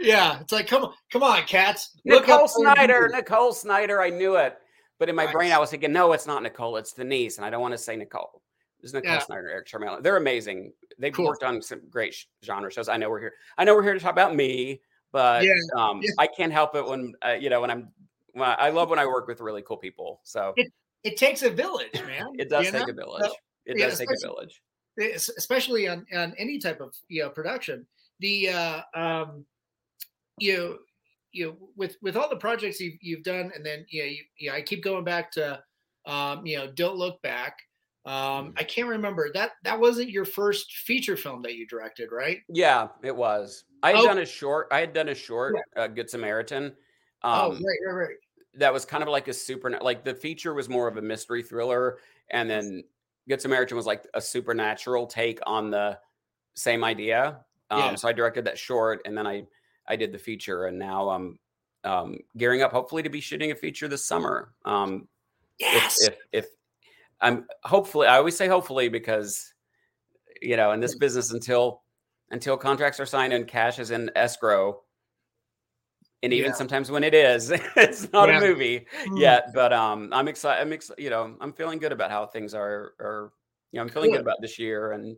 [0.00, 4.00] yeah it's like come on come on cats Nicole Snyder, Nicole Snyder.
[4.00, 4.56] I knew it,
[5.00, 6.76] but in my brain, I was thinking, no, it's not Nicole.
[6.76, 8.40] It's Denise, and I don't want to say Nicole.
[8.82, 9.18] It's Nicole Yeah.
[9.18, 10.00] Snyder, Erik Charmelo.
[10.02, 10.72] They're amazing.
[10.98, 11.26] They've Cool.
[11.26, 12.88] worked on some great sh- genre shows.
[12.88, 13.34] I know we're here.
[13.58, 14.80] I know we're here to talk about me,
[15.12, 16.10] but Yeah, um, yeah.
[16.18, 17.88] I can't help it when uh, you know when I'm.
[18.32, 20.20] When I, love when I work with really cool people.
[20.22, 22.26] So It- it takes a village, man.
[22.38, 22.92] it does you take know?
[22.92, 23.24] a village.
[23.24, 23.32] So,
[23.66, 24.60] it yeah, does take a village.
[25.14, 27.86] especially on on any type of you know production.
[28.20, 29.44] The uh, um,
[30.38, 30.78] you know,
[31.32, 34.22] you know, with with all the projects you've you've done, and then you know, you,
[34.36, 35.62] you know, I keep going back to
[36.06, 37.58] um, you know, don't look back.
[38.06, 42.40] Um, I can't remember that that wasn't your first feature film that you directed, right?
[42.48, 43.64] Yeah, it was.
[43.82, 44.06] I had Oh.
[44.06, 44.68] done a short.
[44.70, 46.76] I had done a short, uh, Good Samaritan.
[47.22, 48.16] oh, Um, right, right, right.
[48.54, 51.42] that was kind of like a super like the feature was more of a mystery
[51.42, 51.98] thriller
[52.30, 52.82] and then
[53.28, 55.96] good samaritan was like a supernatural take on the
[56.54, 57.94] same idea um Yeah.
[57.94, 59.46] so i directed that short and then i
[59.86, 61.38] i did the feature and now i'm
[61.84, 65.06] um gearing up hopefully to be shooting a feature this summer um
[65.60, 65.98] Yes.
[66.02, 66.50] if if, if
[67.20, 69.52] i'm hopefully i always say hopefully because
[70.40, 71.82] you know in this business until
[72.30, 74.80] until contracts are signed and cash is in escrow
[76.22, 76.54] and even Yeah.
[76.56, 78.38] sometimes when it is it's not Yeah.
[78.38, 81.92] a movie Mm, yet but um i'm excited i'm excited you know i'm feeling good
[81.92, 83.32] about how things are are
[83.72, 84.22] you know i'm feeling good Good.
[84.22, 85.16] about this year and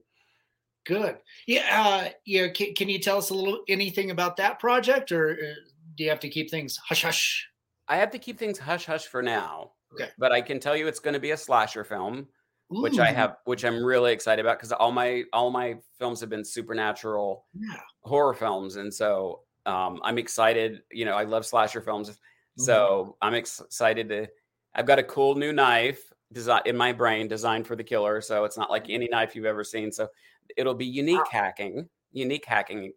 [0.87, 1.19] Good.
[1.47, 1.67] Yeah.
[1.71, 2.49] Uh, yeah.
[2.49, 5.55] Can, can you tell us a little anything about that project, or uh,
[5.95, 7.47] do you have to keep things hush hush?
[7.87, 10.09] i have to keep things hush hush for now Okay.
[10.17, 12.29] but i can tell you it's going to be a slasher film
[12.71, 16.31] which i have which i'm really excited about because all my all my films have
[16.31, 17.75] been supernatural Yeah.
[18.03, 22.63] horror films and so um i'm excited you know i love slasher films Mm-hmm.
[22.65, 24.27] so i'm ex- excited to
[24.75, 28.45] i've got a cool new knife design in my brain designed for the killer so
[28.45, 30.09] it's not like any knife you've ever seen so
[30.57, 32.93] it'll be unique hacking unique hacking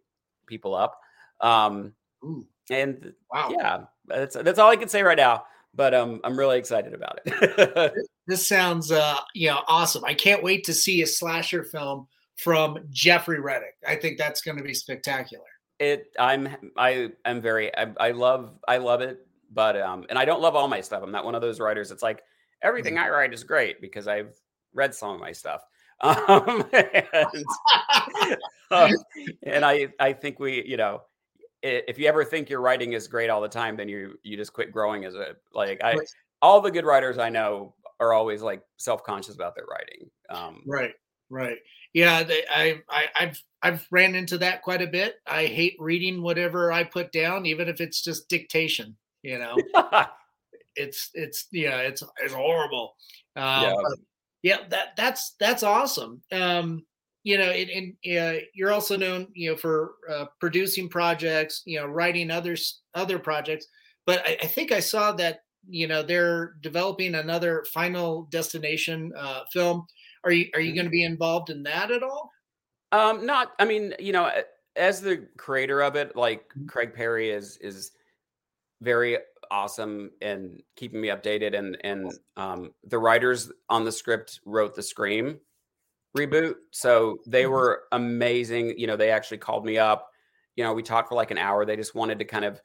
[0.46, 0.98] people up
[1.40, 1.92] um
[2.24, 3.48] Ooh, and wow.
[3.56, 7.20] yeah that's that's all i can say right now but um i'm really excited about
[7.24, 7.92] it
[8.26, 10.04] This sounds uh you know awesome.
[10.04, 12.06] I can't wait to see a slasher film
[12.36, 13.76] from Jeffrey Reddick.
[13.86, 15.44] I think that's going to be spectacular.
[15.80, 20.24] it i'm i am very I, I love i love it but um and i
[20.24, 22.22] don't love all my stuff i'm not one of those writers it's like
[22.62, 24.34] everything i write is great because i've
[24.72, 25.62] read some of my stuff
[26.00, 28.36] um and,
[28.70, 28.88] uh,
[29.42, 31.02] and i i think we you know
[31.62, 34.52] if you ever think your writing is great all the time then you you just
[34.52, 35.96] quit growing as a like i
[36.40, 40.92] all the good writers i know are always like self-conscious about their writing um Right.
[41.30, 41.58] Right.
[41.94, 45.16] Yeah, they, I, I, I've, I've ran into that quite a bit.
[45.26, 48.96] I hate reading whatever I put down, even if it's just dictation.
[49.22, 49.56] You know,
[50.76, 52.94] it's, it's, yeah, it's, it's horrible.
[53.36, 53.72] Um, Yeah.
[54.42, 56.20] yeah, that, that's, that's awesome.
[56.30, 56.84] Um,
[57.22, 57.70] you know, and,
[58.04, 62.82] and uh, you're also known, you know, for uh, producing projects, you know, writing others,
[62.94, 63.66] other projects.
[64.04, 69.44] But I, I think I saw that, you know, they're developing another Final Destination uh,
[69.52, 69.86] film.
[70.24, 70.74] Are you are you Mhm.
[70.74, 72.30] going to be involved in that at all?
[72.92, 73.52] Um, not.
[73.58, 74.30] I mean, you know,
[74.76, 76.68] as the creator of it, like Mhm.
[76.68, 77.92] Craig Perry is is
[78.82, 79.18] very
[79.50, 81.56] awesome and keeping me updated.
[81.58, 85.40] And and um, the writers on the script wrote the Scream
[86.16, 87.48] reboot, so they Mhm.
[87.48, 88.78] were amazing.
[88.78, 90.10] You know, they actually called me up.
[90.56, 91.64] You know, we talked for like an hour.
[91.66, 92.62] They just wanted to kind of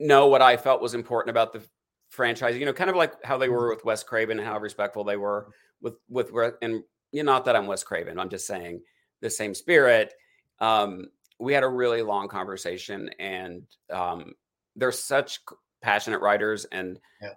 [0.00, 1.64] know what I felt was important about the
[2.12, 2.56] franchise.
[2.56, 5.16] You know, kind of like how they were with Wes Craven and how respectful they
[5.16, 5.48] were
[5.80, 6.30] with with
[6.62, 8.18] and you know, not that I'm Wes Craven.
[8.18, 8.82] I'm just saying
[9.20, 10.14] the same spirit.
[10.60, 11.06] Um,
[11.38, 14.34] we had a really long conversation, and um,
[14.76, 15.40] they're such
[15.82, 17.34] passionate writers, and Yeah.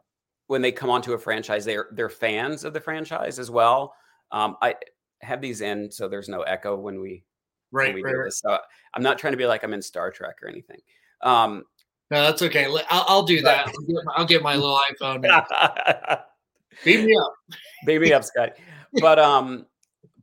[0.48, 3.96] when they come onto a franchise, they're they're fans of the franchise as well.
[4.32, 4.76] Um, I
[5.22, 7.24] have these in, so there's no echo when we
[7.72, 8.40] right, when we right, do this.
[8.40, 8.60] So
[8.94, 10.82] I'm not trying to be like I'm in Star Trek or anything.
[11.22, 11.64] Um,
[12.12, 12.66] No, that's okay.
[12.90, 13.68] I'll, I'll do that.
[13.68, 15.22] I'll get, my, I'll get my little iPhone.
[16.84, 17.34] Beat me up.
[17.86, 18.52] beat me up, Scotty.
[19.00, 19.66] But um,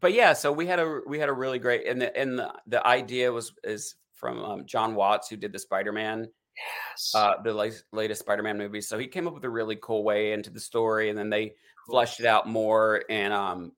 [0.00, 2.52] but yeah, so we had a we had a really great and the and the,
[2.66, 7.12] the idea was is from um, Jon Watts who did the Spider Man Yes.
[7.14, 8.80] uh the latest, latest Spider-Man movie.
[8.80, 11.54] So he came up with a really cool way into the story and then they
[11.88, 13.72] fleshed it out more and um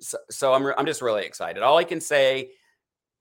[0.00, 1.62] so, so I'm re- I'm just really excited.
[1.62, 2.50] All I can say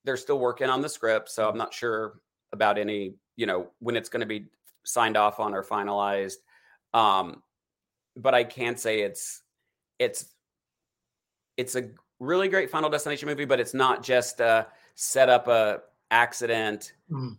[0.04, 2.20] they're still working on the script, so I'm not sure
[2.54, 4.48] about any, you know, when it's going to be
[4.84, 6.38] signed off on or finalized.
[6.94, 7.42] Um
[8.18, 9.44] but I can't say it's
[9.98, 10.34] it's
[11.56, 14.66] it's a really great Final Destination movie, but it's not just uh
[14.96, 15.82] set up a
[16.12, 17.38] accident Mm.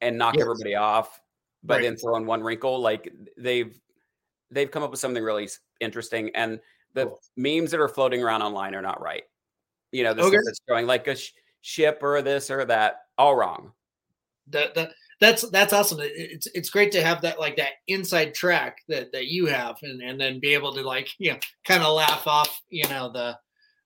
[0.00, 0.42] and knock Yes.
[0.42, 1.20] everybody off,
[1.62, 1.82] but Right.
[1.82, 2.80] then throw in one wrinkle.
[2.80, 3.78] Like they've
[4.50, 5.48] they've come up with something really
[5.80, 6.60] interesting, and
[6.94, 7.20] the Cool.
[7.36, 9.24] memes that are floating around online are not right.
[9.92, 10.38] You know, the Okay.
[10.44, 13.72] that's showing like a sh- ship or this or that, all wrong.
[14.48, 15.98] that that that's that's awesome.
[16.02, 20.02] It's it's great to have that like that inside track that that you have, and
[20.02, 23.38] and then be able to like you know kind of laugh off you know the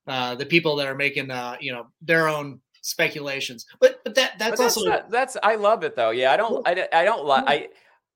[0.07, 3.67] uh the people that are making uh you know their own speculations.
[3.81, 6.11] But but that But that's that's also not, that's I love it though.
[6.11, 7.69] Yeah, I don't I, don't- I don't like I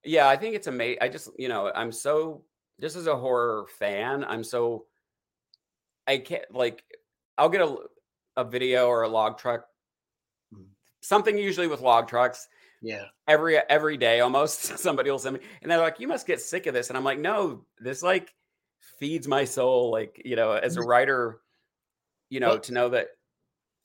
[0.05, 0.99] yeah I think it's amazing.
[1.01, 2.43] I just you know I'm so
[2.81, 4.87] just as a horror fan, I'm so
[6.07, 6.83] I can't like
[7.39, 7.77] I'll get a
[8.37, 9.67] a video or a log truck,
[11.01, 12.49] something usually with log trucks
[12.85, 13.05] Yeah.
[13.27, 14.63] every every day almost.
[14.79, 17.05] Somebody will send me, and they're like, "You must get sick of this," and I'm
[17.05, 18.33] like, "No, this like
[18.99, 20.89] feeds my soul." Like you know, as a mm-hmm.
[20.89, 21.41] writer,
[22.31, 23.09] you know, to know that.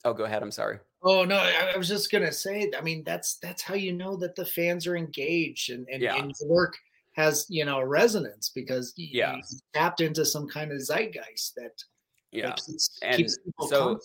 [0.04, 0.42] Oh, go ahead.
[0.42, 0.78] I'm sorry.
[1.02, 2.70] Oh no, I, I was just gonna say.
[2.76, 6.16] I mean, that's that's how you know that the fans are engaged and and, Yeah.
[6.16, 6.76] and your work
[7.12, 9.36] has you know resonance because you, Yeah.
[9.36, 9.42] you
[9.74, 11.82] tapped into some kind of zeitgeist that,
[12.32, 12.52] Yeah.
[12.52, 13.36] keeps, and keeps
[13.68, 13.98] so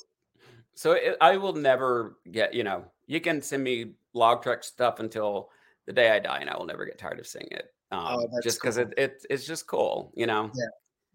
[0.74, 5.00] so it, i will never get you know you can send me log truck stuff
[5.00, 5.50] until
[5.86, 8.28] the day i die and i will never get tired of seeing it um, Oh,
[8.42, 8.86] just because cool.
[8.86, 10.66] it, it it's just cool you know Yeah,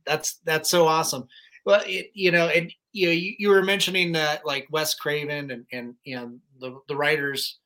[0.06, 1.26] that's that's so awesome.
[1.66, 5.50] Well, it, you know, and you know, you, you were mentioning that like Wes Craven
[5.50, 7.58] and and you know the the writers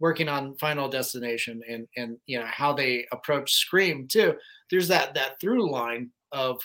[0.00, 4.34] working on Final Destination and and you know how they approach Scream too.
[4.70, 6.60] There's that that through line of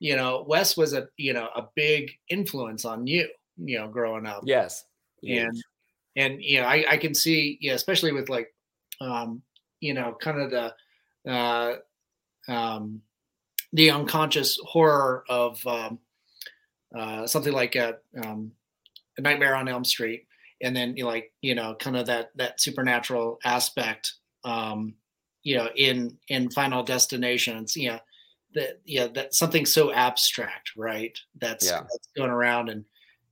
[0.00, 4.26] you know Wes was a you know a big influence on you you know growing
[4.26, 4.86] up yes
[5.22, 5.54] and.
[6.16, 8.52] And you know I, I can see yeah especially with like
[9.00, 9.42] um
[9.80, 11.76] you know kind of the uh
[12.48, 13.02] um
[13.72, 15.98] the unconscious horror of um
[16.96, 18.52] uh something like a um
[19.18, 20.26] a nightmare on elm street
[20.62, 24.94] and then you know, like you know kind of that that supernatural aspect um
[25.42, 27.98] you know in in final destinations you know
[28.54, 31.80] that yeah that something so abstract right that's, Yeah.
[31.80, 32.84] that's going around and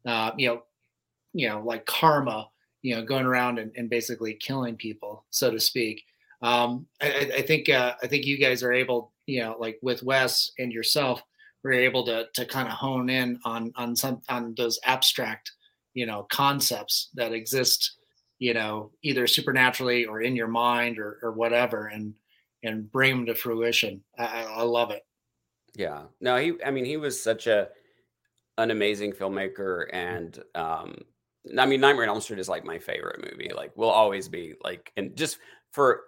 [0.07, 0.63] uh you know
[1.33, 2.49] you know like karma
[2.83, 6.05] you know going around and, and basically killing people so to speak.
[6.43, 10.03] Um i, I- think uh i think you guys are able you know like with
[10.03, 11.23] wes and yourself
[11.63, 15.53] we're able to to kind of hone in on on some on those abstract
[15.95, 17.97] you know concepts that exist
[18.41, 22.15] you know either supernaturally or in your mind or, or whatever and
[22.65, 24.03] and bring them to fruition.
[24.19, 25.03] I I love it.
[25.75, 26.03] Yeah.
[26.21, 27.69] No he i mean he was such a
[28.59, 30.97] an amazing filmmaker and um
[31.59, 34.55] i mean nightmare on elm street is like my favorite movie like will always be
[34.63, 35.39] like and just
[35.73, 36.03] for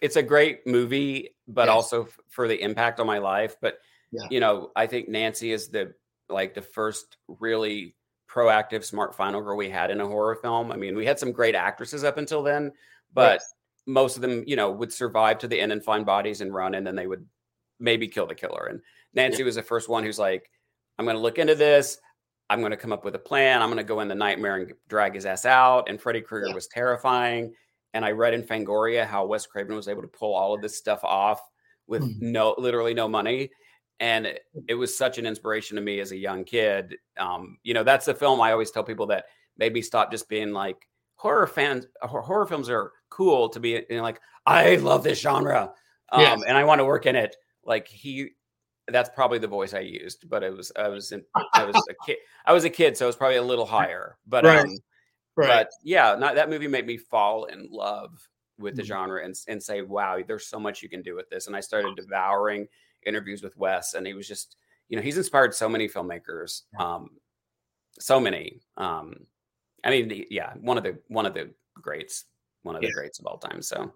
[0.00, 1.74] it's a great movie but Yes.
[1.74, 3.78] also f- for the impact on my life but
[4.12, 4.26] Yeah.
[4.30, 5.92] you know i think nancy is the
[6.28, 7.94] like the first really
[8.30, 11.32] proactive smart final girl we had in a horror film i mean we had some
[11.32, 12.72] great actresses up until then
[13.12, 13.40] but
[13.86, 16.74] most of them you know would survive to the end and find bodies and run
[16.74, 17.26] and then they would
[17.80, 18.80] maybe kill the killer and
[19.14, 20.50] nancy was the first one who's like
[20.98, 21.98] i'm going to look into this
[22.54, 24.56] i'm going to come up with a plan i'm going to go in the nightmare
[24.56, 26.54] and drag his ass out and freddy krueger Yeah.
[26.54, 27.52] was terrifying
[27.92, 30.76] and i read in fangoria how wes craven was able to pull all of this
[30.78, 31.40] stuff off
[31.86, 32.20] with Mhm.
[32.22, 33.50] no literally no money
[34.00, 37.74] and it, it was such an inspiration to me as a young kid um, you
[37.74, 39.26] know that's the film i always tell people that
[39.58, 43.96] made me stop just being like horror fans horror films are cool to be you
[43.96, 45.72] know, like i love this genre
[46.12, 46.42] um, Yes.
[46.46, 48.30] and i want to work in it like he
[48.88, 51.22] that's probably the voice i used but it was i was in,
[51.54, 52.16] i was a kid
[52.46, 54.64] i was a kid so it was probably a little higher but Right.
[54.64, 54.78] um
[55.36, 58.28] but yeah not that movie made me fall in love
[58.58, 58.86] with the Mhm.
[58.86, 61.60] genre and, and say wow there's so much you can do with this and i
[61.60, 62.68] started devouring
[63.06, 64.56] interviews with wes and he was just
[64.88, 67.10] you know he's inspired so many filmmakers um
[67.98, 69.14] so many um
[69.82, 72.26] i mean yeah one of the one of the greats
[72.62, 72.92] one of the Yeah.
[72.92, 73.92] greats of all time so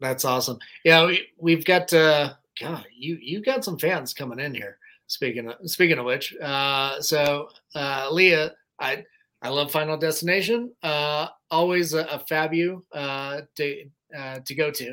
[0.00, 0.58] That's awesome.
[0.84, 4.78] Yeah, we, we've got uh God, you you got some fans coming in here.
[5.08, 9.04] Speaking of speaking of which, uh so uh Leah, I
[9.42, 10.72] I love Final Destination.
[10.82, 13.84] Uh always a, a fabu uh to
[14.16, 14.90] uh to go to.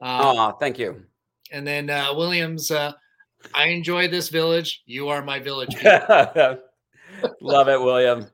[0.00, 1.04] Uh, oh thank you
[1.52, 2.92] and then uh Williams uh
[3.54, 4.82] I enjoy this village.
[4.86, 5.74] You are my village.
[7.40, 8.26] love it william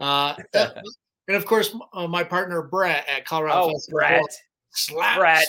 [0.00, 0.70] Uh, uh,
[1.28, 5.46] and of course, uh, my partner Brett at Colorado oh Festival brett slaps brett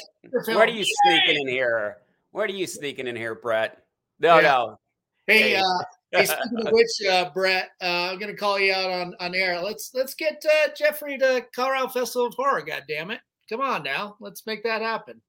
[0.55, 1.97] what are you sneaking in here
[2.35, 3.83] what are you sneaking in here brett
[4.19, 4.41] no Yeah.
[4.41, 4.79] no
[5.27, 5.55] Hey, Hey.
[5.55, 5.63] uh,
[6.11, 9.59] hey, speaking of which, uh, Brett, uh, I'm gonna call you out on on air.
[9.59, 12.61] Let's let's get uh, Jeffrey to Colorado Festival of Horror.
[12.61, 13.21] God damn it!
[13.49, 15.19] Come on now, let's make that happen.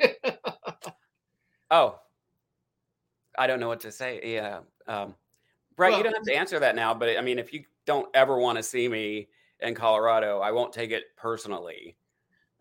[1.70, 1.98] Oh,
[3.38, 4.20] I don't know what to say.
[4.24, 4.60] Yeah.
[4.86, 5.14] Um,
[5.76, 8.08] Brett, Well- you don't have to answer that now, but I mean, if you don't
[8.14, 9.28] ever want to see me
[9.60, 11.96] in Colorado, I won't take it personally.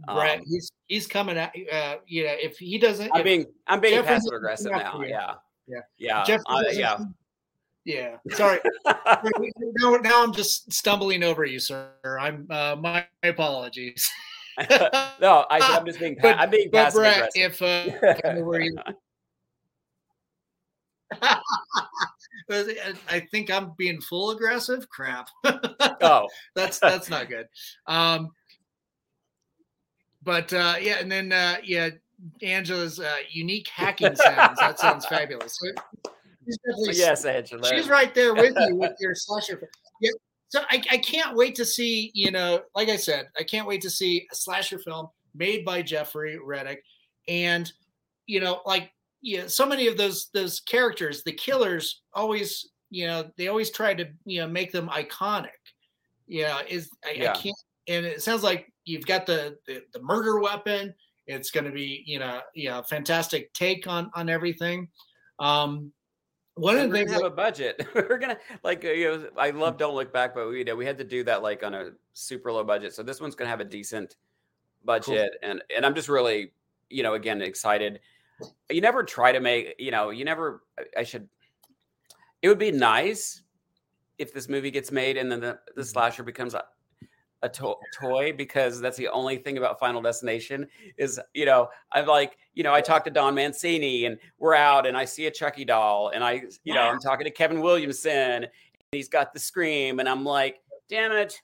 [0.05, 3.79] Brett, Um, he's he's coming at uh, you know if he doesn't, I'm being I'm
[3.79, 5.01] being Jeffrey passive aggressive now.
[5.01, 5.33] Yeah.
[5.67, 5.81] Yeah.
[5.97, 6.23] Yeah.
[6.23, 6.97] Jeffrey uh, yeah.
[7.85, 8.17] yeah.
[8.31, 11.89] Sorry, now, now I'm just stumbling over you, sir.
[12.19, 14.09] I'm uh, my apologies.
[14.69, 17.51] no, I, I'm just being pa- But- I'm being But passive Brett, aggressive.
[17.53, 18.77] if uh, if I know where you
[23.09, 24.87] I think I'm being full aggressive.
[24.89, 25.29] Crap.
[26.01, 27.47] oh, that's that's not good.
[27.87, 28.29] Um,
[30.24, 31.89] but uh, yeah, and then uh, yeah,
[32.41, 34.59] Angela's uh, unique hacking sounds.
[34.59, 35.57] That sounds fabulous.
[36.67, 37.67] yes, Angela.
[37.67, 39.69] She's right there with you with your slasher.
[40.01, 40.11] Yeah.
[40.49, 43.82] So I, I can't wait to see, you know, like I said, I can't wait
[43.82, 46.84] to see a slasher film made by Jeffrey Reddick.
[47.30, 47.72] And,
[48.26, 48.91] you know, like
[49.22, 53.93] yeah, so many of those those characters, the killers always, you know, they always try
[53.93, 55.49] to, you know, make them iconic.
[56.28, 57.32] Yeah, is I, yeah.
[57.32, 57.55] I can't
[57.88, 60.93] and it sounds like you've got the, the, the murder weapon.
[61.27, 64.89] It's going to be, you know, yeah, fantastic take on on everything.
[65.39, 65.91] Um,
[66.55, 67.88] one of the things have like, a budget.
[67.95, 70.97] we're gonna like you know, I love Don't Look Back, but we know we had
[70.97, 72.93] to do that like on a super low budget.
[72.93, 74.15] So this one's gonna have a decent
[74.84, 75.49] budget, cool.
[75.51, 76.51] and and I'm just really
[76.89, 78.01] you know again excited.
[78.69, 80.63] You never try to make you know you never.
[80.97, 81.29] I should.
[82.41, 83.43] It would be nice
[84.17, 85.88] if this movie gets made and then the, the mm-hmm.
[85.89, 86.53] slasher becomes
[87.43, 90.67] a to- toy because that's the only thing about Final Destination
[90.97, 94.85] is you know I'm like you know I talked to Don Mancini and we're out
[94.85, 98.11] and I see a Chucky doll and I you know I'm talking to Kevin Williamson
[98.11, 98.49] and
[98.91, 101.39] he's got the scream and I'm like damn it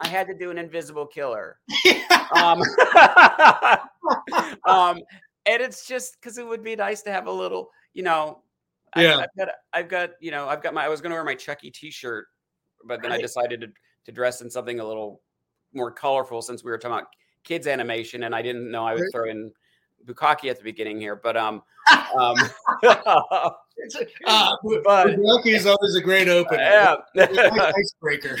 [0.00, 1.58] I had to do an invisible killer.
[2.34, 2.60] Um,
[4.66, 5.00] um
[5.46, 8.42] and it's just because it would be nice to have a little you know
[8.96, 9.16] yeah.
[9.16, 11.36] I, have got I've got you know I've got my I was gonna wear my
[11.36, 12.26] Chucky T-shirt
[12.84, 13.68] but then I decided to
[14.04, 15.22] to dress in something a little
[15.72, 17.08] more colorful since we were talking about
[17.42, 19.52] kids animation and I didn't know I would throw in
[20.06, 21.62] Bukkake at the beginning here, but um,
[22.18, 22.36] um
[22.86, 23.50] uh,
[24.84, 26.62] but is always a great opener.
[26.62, 28.38] Yeah, like icebreaker.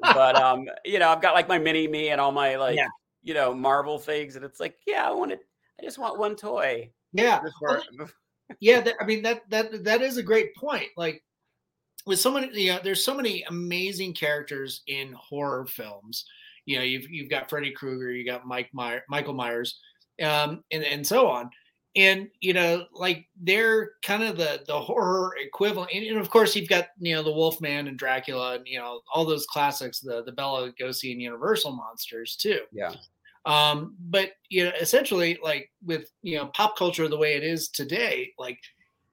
[0.00, 2.88] but um, you know, I've got like my mini me and all my like, yeah.
[3.22, 5.40] you know, Marvel things, and it's like, yeah, I want it.
[5.80, 6.90] I just want one toy.
[7.12, 7.40] Yeah,
[8.60, 8.80] yeah.
[8.80, 10.88] That, I mean, that that that is a great point.
[10.96, 11.22] Like
[12.06, 16.24] with so many, you know, there's so many amazing characters in horror films.
[16.64, 19.78] You know, you've you've got Freddy Krueger, you got Mike Meyer, Michael Myers,
[20.22, 21.50] um, and and so on.
[21.94, 25.90] And you know, like they're kind of the the horror equivalent.
[25.94, 29.00] And, and of course, you've got you know the Wolfman and Dracula, and you know
[29.12, 32.60] all those classics, the the Bela Lugosi and Universal monsters too.
[32.72, 32.94] Yeah.
[33.46, 37.68] Um, but you know, essentially, like with you know pop culture the way it is
[37.68, 38.58] today, like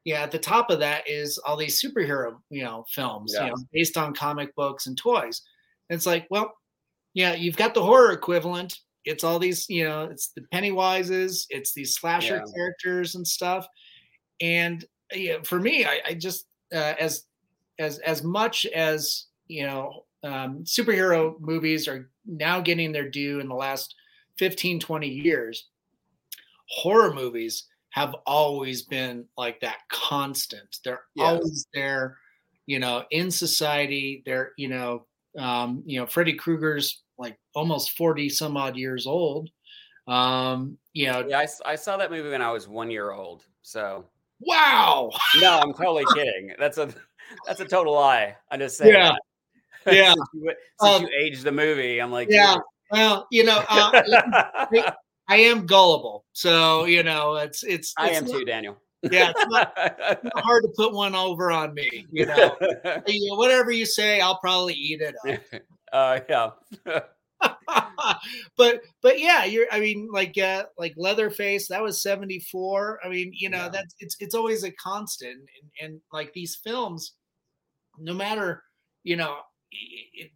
[0.06, 3.46] yeah, at the top of that is all these superhero, you know, films, yeah.
[3.46, 5.42] you know, based on comic books and toys.
[5.90, 6.54] And it's like, well,
[7.14, 8.80] yeah, you've got the horror equivalent.
[9.06, 12.54] It's all these, you know, it's the Pennywises, it's these slasher yeah.
[12.54, 13.68] characters and stuff.
[14.42, 14.84] And
[15.14, 17.26] yeah, for me, I, I just uh, as
[17.80, 23.48] as as much as you know, um, superhero movies are now getting their due in
[23.48, 23.96] the last
[24.38, 25.68] 15, 20 years.
[26.68, 30.80] Horror movies have always been like that constant.
[30.84, 31.28] They're yes.
[31.28, 32.18] always there,
[32.66, 34.24] you know, in society.
[34.26, 35.06] They're, you know,
[35.38, 39.52] um, you know, Freddy Krueger's like almost 40 some odd years old.
[40.08, 43.46] Um, you know, yeah, I, I saw that movie when I was one year old.
[43.62, 44.06] So,
[44.40, 45.12] wow.
[45.40, 46.56] no, I'm totally kidding.
[46.58, 46.90] That's a,
[47.46, 48.36] that's a total lie.
[48.50, 49.14] I just say, yeah.
[49.86, 50.14] Yeah.
[50.14, 52.56] since, you, since um, you aged the movie, I'm like, yeah.
[52.90, 54.02] Well, you know, uh,
[55.28, 57.72] I am gullible, so you know it's it's.
[57.72, 58.78] it's I am not, too, Daniel.
[59.04, 62.06] Yeah, it's not, it's not, hard to put one over on me.
[62.12, 62.56] You know,
[63.08, 65.62] you know whatever you say, I'll probably eat it up.
[65.92, 66.50] Uh, yeah.
[68.58, 69.68] but but yeah, you're.
[69.72, 73.00] I mean, like uh, like Leatherface, that was seventy four.
[73.04, 73.70] I mean, you know, yeah.
[73.70, 77.14] that's it's it's always a constant, and, and like these films,
[77.98, 78.64] no matter
[79.04, 79.38] you know,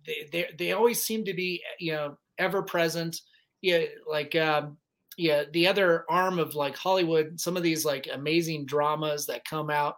[0.06, 3.20] they they they always seem to be you know ever present
[3.62, 4.78] yeah, like um,
[5.18, 9.70] yeah, the other arm of like Hollywood, some of these like amazing dramas that come
[9.70, 9.96] out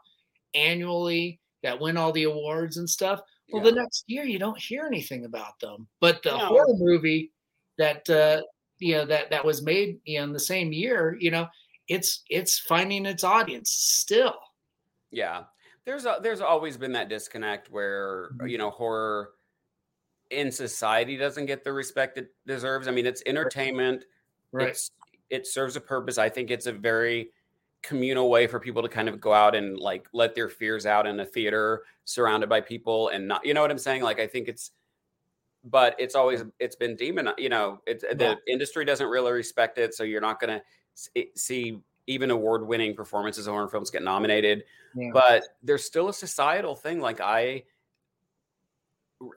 [0.54, 3.20] annually that win all the awards and stuff.
[3.52, 3.72] Well, yeah.
[3.72, 5.88] the next year you don't hear anything about them.
[6.00, 6.46] But the no.
[6.46, 7.32] horror movie
[7.78, 8.42] that uh,
[8.80, 11.48] you know that that was made you know, in the same year, you know,
[11.88, 14.36] it's it's finding its audience still.
[15.12, 15.44] Yeah,
[15.86, 18.48] there's a, there's always been that disconnect where mm-hmm.
[18.48, 19.32] you know horror
[20.30, 22.88] in society doesn't get the respect it deserves.
[22.88, 24.06] I mean, it's entertainment.
[24.52, 24.70] Right.
[24.70, 24.92] It's
[25.30, 26.18] it serves a purpose.
[26.18, 27.30] I think it's a very
[27.82, 31.08] communal way for people to kind of go out and like let their fears out
[31.08, 34.02] in a theater surrounded by people and not you know what I'm saying?
[34.04, 34.72] Like I think it's
[35.64, 38.14] but it's always it's been demon you know it's yeah.
[38.14, 42.96] the industry doesn't really respect it so you're not going to see even award winning
[42.96, 44.64] performances of horror films get nominated
[44.96, 45.10] yeah.
[45.14, 47.62] but there's still a societal thing like i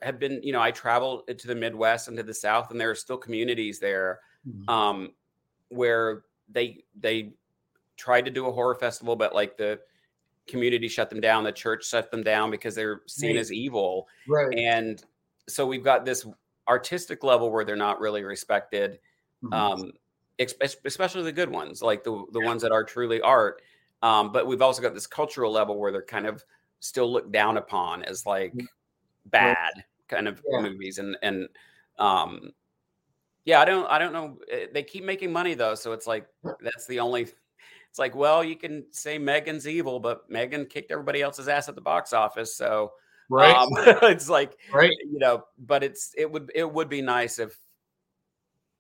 [0.02, 2.90] have been, you know, I traveled to the Midwest and to the South, and there
[2.90, 4.68] are still communities there mm-hmm.
[4.68, 5.10] um,
[5.68, 7.32] where they they
[7.96, 9.80] tried to do a horror festival, but like the
[10.46, 13.40] community shut them down, the church shut them down because they're seen right.
[13.40, 14.56] as evil, right?
[14.56, 15.02] And
[15.48, 16.26] so we've got this
[16.68, 18.98] artistic level where they're not really respected.
[19.44, 19.52] Mm-hmm.
[19.54, 19.92] Um,
[20.84, 22.46] especially the good ones, like the the yeah.
[22.46, 23.62] ones that are truly art.
[24.02, 26.44] Um, but we've also got this cultural level where they're kind of
[26.80, 28.52] still looked down upon as like
[29.26, 30.60] bad kind of yeah.
[30.60, 31.48] movies, and and
[31.98, 32.52] um,
[33.44, 34.38] yeah, I don't I don't know.
[34.50, 36.26] Eh, they keep making money though, so it's like
[36.60, 37.28] that's the only.
[37.90, 41.74] It's like, well, you can say Megan's evil, but Megan kicked everybody else's ass at
[41.74, 42.92] the box office, so
[43.28, 43.54] right.
[43.54, 43.68] Um,
[44.02, 45.44] it's like, right, you know.
[45.58, 47.58] But it's it would it would be nice if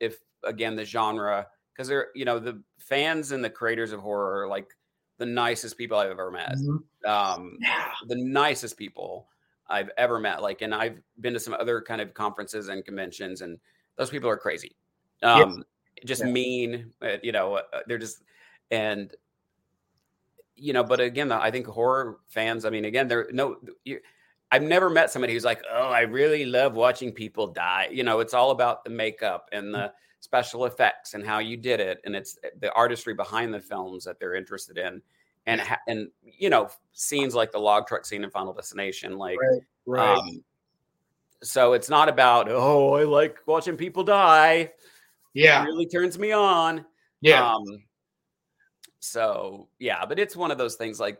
[0.00, 4.42] if again the genre because they're you know the fans and the creators of horror
[4.42, 4.68] are like
[5.18, 6.56] the nicest people I've ever met.
[6.56, 7.10] Mm-hmm.
[7.10, 7.92] Um, yeah.
[8.08, 9.28] The nicest people
[9.68, 10.42] I've ever met.
[10.42, 13.58] Like, and I've been to some other kind of conferences and conventions, and
[13.96, 14.76] those people are crazy.
[15.22, 15.64] Um,
[16.04, 16.30] Just yeah.
[16.30, 18.22] mean, uh, you know, uh, they're just,
[18.70, 19.14] and,
[20.56, 24.00] you know, but again, I think horror fans, I mean, again, they're no, you,
[24.50, 27.88] I've never met somebody who's like, oh, I really love watching people die.
[27.90, 31.80] You know, it's all about the makeup and the special effects and how you did
[31.80, 35.00] it, and it's eh, the artistry behind the films that they're interested in,
[35.46, 39.38] and and you know scenes like the log truck scene in Final Destination, like.
[39.40, 40.18] Right, right.
[40.18, 40.44] Um,
[41.42, 44.70] so it's not about oh, I like watching people die.
[45.34, 46.84] Yeah, it really turns me on.
[47.20, 47.54] Yeah.
[47.54, 47.82] Um,
[49.00, 51.18] so yeah, but it's one of those things like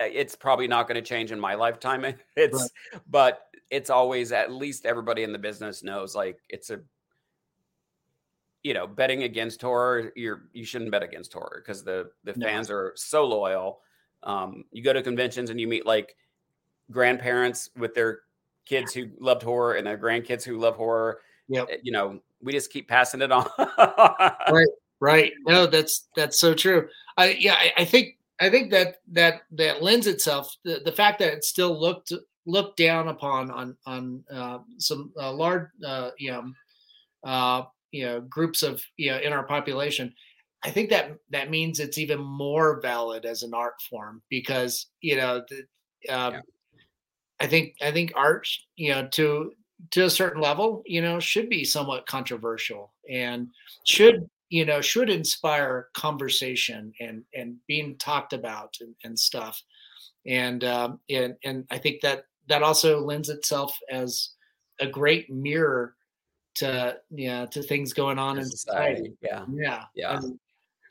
[0.00, 2.04] eh, it's probably not going to change in my lifetime.
[2.36, 3.00] It's right.
[3.10, 6.80] but it's always at least everybody in the business knows like it's a
[8.62, 12.46] you know, betting against horror, you're you shouldn't bet against horror because the the no.
[12.46, 13.80] fans are so loyal.
[14.22, 16.16] Um, you go to conventions and you meet like
[16.90, 18.20] grandparents with their
[18.64, 21.20] kids who loved horror and their grandkids who love horror.
[21.48, 23.48] Yeah, you know, we just keep passing it on.
[23.58, 24.66] right,
[25.00, 25.32] right.
[25.46, 26.88] No, that's that's so true.
[27.16, 31.18] I yeah, I, I, think I think that that that lends itself the, the fact
[31.18, 32.12] that it still looked
[32.46, 36.52] looked down upon on on uh, some uh, large uh, you know
[37.24, 40.12] uh, you know groups of you know in our population
[40.64, 45.16] i think that that means it's even more valid as an art form because you
[45.16, 46.40] know the, um, yeah.
[47.40, 49.52] i think i think art you know to
[49.90, 53.48] to a certain level you know should be somewhat controversial and
[53.84, 59.62] should you know should inspire conversation and and being talked about and, and stuff
[60.26, 64.30] and um and and i think that that also lends itself as
[64.80, 65.94] a great mirror
[66.54, 68.96] to yeah to things going on in society.
[68.96, 69.16] society.
[69.22, 70.16] Yeah, yeah, yeah.
[70.18, 70.38] And,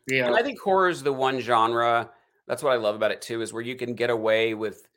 [0.07, 0.27] yeah.
[0.27, 2.09] And I think horror is the one genre.
[2.47, 4.87] That's what I love about it too, is where you can get away with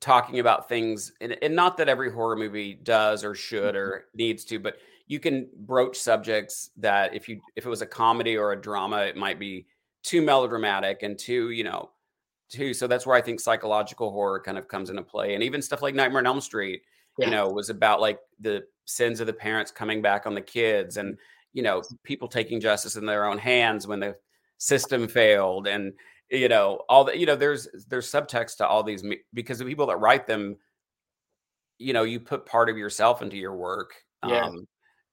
[0.00, 4.18] talking about things, and, and not that every horror movie does or should or mm-hmm.
[4.18, 8.36] needs to, but you can broach subjects that if you if it was a comedy
[8.36, 9.66] or a drama, it might be
[10.02, 11.90] too melodramatic and too you know
[12.50, 12.74] too.
[12.74, 15.82] So that's where I think psychological horror kind of comes into play, and even stuff
[15.82, 16.82] like Nightmare on Elm Street,
[17.18, 17.26] yeah.
[17.26, 20.96] you know, was about like the sins of the parents coming back on the kids
[20.96, 21.16] and
[21.52, 24.14] you know people taking justice in their own hands when the
[24.58, 25.92] system failed and
[26.30, 29.86] you know all the you know there's there's subtext to all these because the people
[29.86, 30.56] that write them
[31.78, 33.94] you know you put part of yourself into your work
[34.26, 34.44] yeah.
[34.44, 34.66] um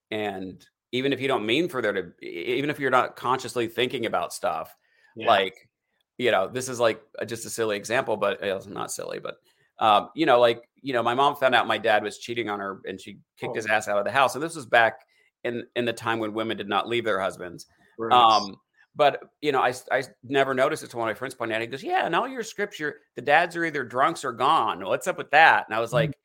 [0.10, 4.06] and even if you don't mean for there to even if you're not consciously thinking
[4.06, 4.76] about stuff
[5.16, 5.28] yeah.
[5.28, 5.70] like
[6.18, 9.38] you know this is like just a silly example but it's not silly but
[9.82, 12.59] um, you know, like, you know, my mom found out my dad was cheating on
[12.59, 13.55] her and she kicked oh.
[13.55, 14.36] his ass out of the house.
[14.36, 15.01] And this was back
[15.43, 17.65] in, in the time when women did not leave their husbands.
[17.97, 18.13] Right.
[18.13, 18.55] Um,
[18.95, 21.61] but you know, I, I never noticed it to one of my friends pointed out.
[21.61, 24.84] He goes, "Yeah, and all your scripture, the dads are either drunks or gone.
[24.84, 25.95] What's up with that?" And I was mm-hmm.
[25.95, 26.17] like,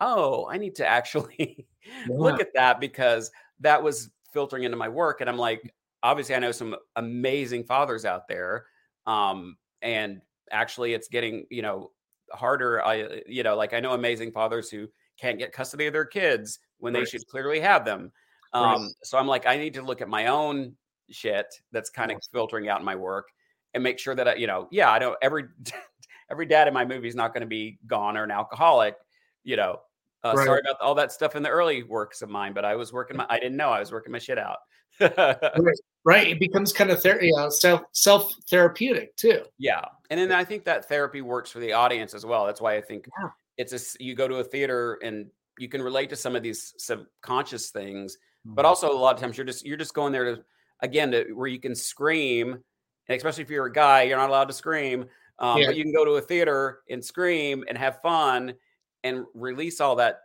[0.00, 2.16] "Oh, I need to actually yeah.
[2.16, 6.38] look at that because that was filtering into my work." And I'm like, obviously, I
[6.38, 8.64] know some amazing fathers out there,
[9.06, 11.90] um, and actually, it's getting you know
[12.34, 12.82] harder.
[12.82, 16.04] I, uh, you know, like I know amazing fathers who can't get custody of their
[16.04, 17.00] kids when right.
[17.00, 18.12] they should clearly have them.
[18.52, 18.90] Um, right.
[19.02, 20.74] So I'm like, I need to look at my own
[21.10, 23.28] shit that's kind of filtering out in my work
[23.74, 25.44] and make sure that I, you know, yeah, I know every
[26.30, 28.96] every dad in my movie is not going to be gone or an alcoholic.
[29.42, 29.80] You know,
[30.22, 30.46] uh, right.
[30.46, 33.16] sorry about all that stuff in the early works of mine, but I was working
[33.16, 34.58] my, I didn't know I was working my shit out.
[35.00, 35.16] right.
[36.04, 39.42] It becomes kind of ther- you know, self self therapeutic too.
[39.58, 42.46] Yeah, and then I think that therapy works for the audience as well.
[42.46, 43.30] That's why I think yeah.
[43.56, 45.26] it's a you go to a theater and
[45.58, 48.54] you can relate to some of these subconscious things, mm-hmm.
[48.54, 50.44] but also a lot of times you're just you're just going there to
[50.80, 54.48] again to where you can scream, and especially if you're a guy, you're not allowed
[54.48, 55.06] to scream.
[55.38, 55.66] Um, yeah.
[55.66, 58.54] But you can go to a theater and scream and have fun
[59.02, 60.20] and release all that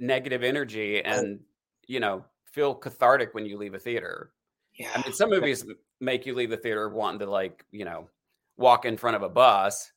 [0.00, 1.40] negative energy and
[1.86, 4.32] you know feel cathartic when you leave a theater.
[4.78, 4.90] Yeah.
[4.94, 5.64] I mean, some movies
[6.00, 8.08] make you leave the theater wanting to like, you know,
[8.56, 9.90] walk in front of a bus.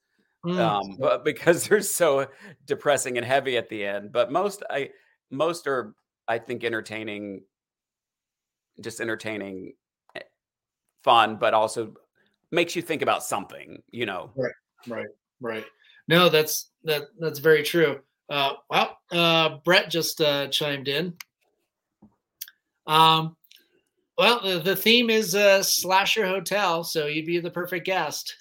[0.46, 0.58] Mm.
[0.58, 2.28] Um, but because they're so
[2.66, 4.12] depressing and heavy at the end.
[4.12, 4.90] But most I
[5.30, 5.94] most are
[6.28, 7.44] I think entertaining
[8.80, 9.74] just entertaining,
[10.16, 10.22] eh,
[11.04, 11.94] fun, but also
[12.52, 13.82] makes you think about something.
[13.92, 14.32] You know.
[14.36, 14.54] Right.
[14.88, 15.08] Right.
[15.40, 15.66] Right.
[16.08, 18.00] No, that's that that's very true.
[18.30, 21.14] Uh, well, uh, Brett just uh, chimed in.
[22.88, 23.36] Um,
[24.22, 28.36] well, the, the theme is uh, slasher hotel, so you'd be the perfect guest.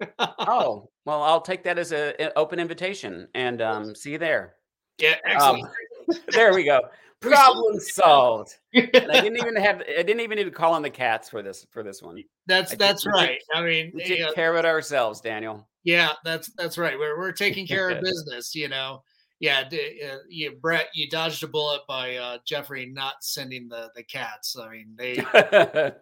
[0.18, 4.54] oh, well, I'll take that as an open invitation and um, see you there.
[4.98, 5.64] Yeah, excellent.
[5.64, 6.80] Um, there we go.
[7.20, 8.54] Problem solved.
[8.74, 9.82] I didn't even have.
[9.82, 12.24] I didn't even need to call on the cats for this for this one.
[12.46, 13.40] That's I that's took- right.
[13.54, 15.68] I mean, We take care of it ourselves, Daniel.
[15.84, 16.98] yeah, that's that's right.
[16.98, 18.54] We're we're taking care of business.
[18.54, 19.02] You know.
[19.40, 23.90] Yeah, d- uh, you, Brett, you dodged a bullet by uh, Jeffrey not sending the
[23.94, 24.56] the cats.
[24.58, 25.24] I mean, they,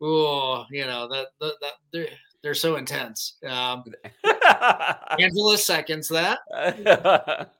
[0.00, 2.06] oh, you know that, that, that they're
[2.42, 3.38] they're so intense.
[3.48, 3.84] Um,
[5.18, 6.38] Angela seconds that.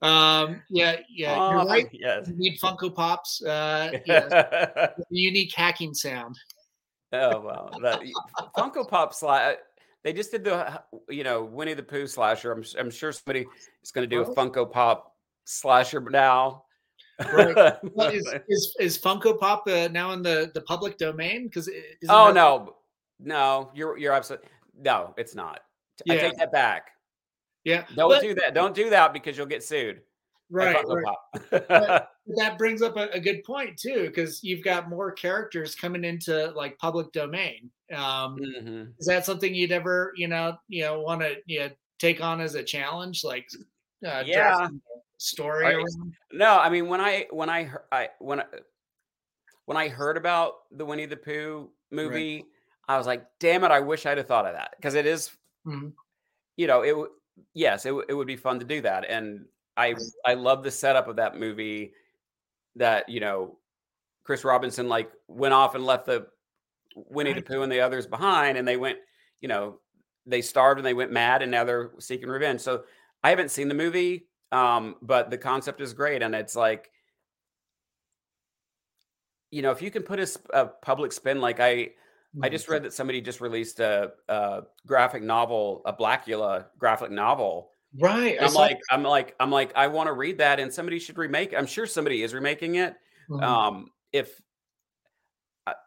[0.00, 1.88] Um, yeah, yeah, you're Oh, right.
[1.92, 2.28] Yes.
[2.28, 3.42] You need Funko Pops.
[3.42, 6.38] Uh, yes, unique hacking sound.
[7.12, 8.00] oh well, that
[8.56, 9.56] Funko Pop slash.
[10.08, 12.50] They just did the you know Winnie the Pooh slasher.
[12.50, 13.46] I'm I'm sure somebody
[13.82, 16.64] is going to do a Funko Pop slasher now.
[17.30, 17.76] Right.
[17.94, 21.44] Well, is, is is Funko Pop uh, now in the the public domain?
[21.48, 21.68] Because
[22.08, 22.76] oh no,
[23.20, 24.48] no, you're you're absolutely
[24.80, 25.60] no, it's not.
[26.08, 26.20] I Yeah.
[26.22, 26.92] take that back.
[27.64, 28.54] yeah, Don't but- do that.
[28.54, 30.00] Don't do that because you'll get sued.
[30.50, 31.04] Right, right.
[31.50, 32.08] Pop.
[32.36, 36.50] That brings up a, a good point too, because you've got more characters coming into
[36.52, 37.70] like public domain.
[37.92, 38.94] Um, Mhm.
[38.98, 42.40] is that something you'd ever you know you know want to you know, take on
[42.40, 43.48] as a challenge like
[44.06, 44.68] uh, Yeah.
[45.18, 45.76] story Right.
[45.76, 46.14] around?
[46.32, 48.44] No, I mean when I when I I when I,
[49.66, 52.44] when I heard about the Winnie the Pooh movie,
[52.88, 53.70] I was like, "Damn it!
[53.70, 55.98] I wish I'd have thought of that because it is, Mhm.
[56.56, 57.10] you know, it
[57.54, 59.46] yes, it it would be fun to do that." And
[59.78, 59.94] I
[60.26, 61.92] I love the setup of that movie.
[62.76, 63.58] That you know,
[64.24, 66.26] Chris Robinson like went off and left the
[66.94, 68.98] Winnie the Pooh and the others behind, and they went,
[69.40, 69.80] you know,
[70.26, 72.60] they starved and they went mad, and now they're seeking revenge.
[72.60, 72.84] So
[73.22, 76.90] I haven't seen the movie, um, but the concept is great, and it's like,
[79.50, 81.90] you know, if you can put a, a public spin, like I,
[82.42, 87.70] I just read that somebody just released a, a graphic novel, a Blackula graphic novel.
[88.00, 88.36] Right.
[88.36, 90.98] And I'm saw- like, I'm like, I'm like, I want to read that, and somebody
[90.98, 91.54] should remake.
[91.56, 92.94] I'm sure somebody is remaking it.
[93.30, 93.42] Mhm.
[93.42, 94.40] Um, if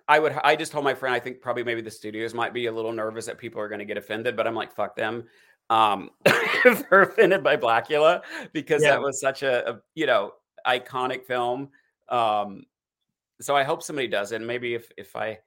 [0.07, 2.67] I- would, I just told my friend, I think probably maybe the studios might be
[2.67, 5.23] a little nervous that people are going to get offended, but I'm like, fuck them.
[5.69, 8.21] Um, if they're offended by Blackula
[8.53, 8.91] because Yeah.
[8.91, 10.33] that was such a, a you know
[10.67, 11.69] iconic film.
[12.09, 12.65] Um,
[13.39, 14.35] so I hope somebody does it.
[14.35, 15.39] And maybe if if I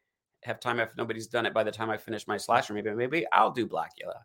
[0.43, 3.27] have time, if nobody's done it by the time I finish my slasher, maybe maybe
[3.33, 4.23] I'll do Blackula.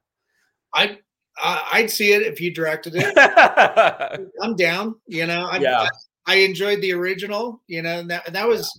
[0.74, 1.00] I
[1.42, 4.30] I'd see it if you directed it.
[4.42, 4.96] I'm down.
[5.08, 5.88] You know, I, Yeah.
[6.28, 7.62] I, I enjoyed the original.
[7.68, 8.70] You know, and that and that was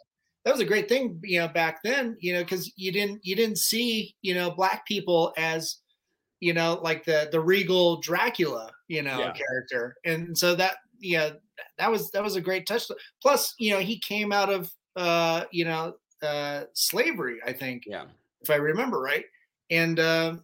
[0.45, 1.21] that was a great thing.
[1.23, 2.17] You know, back then.
[2.21, 5.77] You know, because you didn't you didn't see you know black people as
[6.41, 9.33] you know like the the regal Dracula you know Yeah.
[9.33, 11.31] character, and so that yeah
[11.79, 12.85] that was that was a great touch.
[13.23, 17.39] Plus, you know, he came out of uh you know uh slavery.
[17.47, 18.05] I think yeah.
[18.43, 19.25] if I remember right.
[19.71, 20.35] And uh,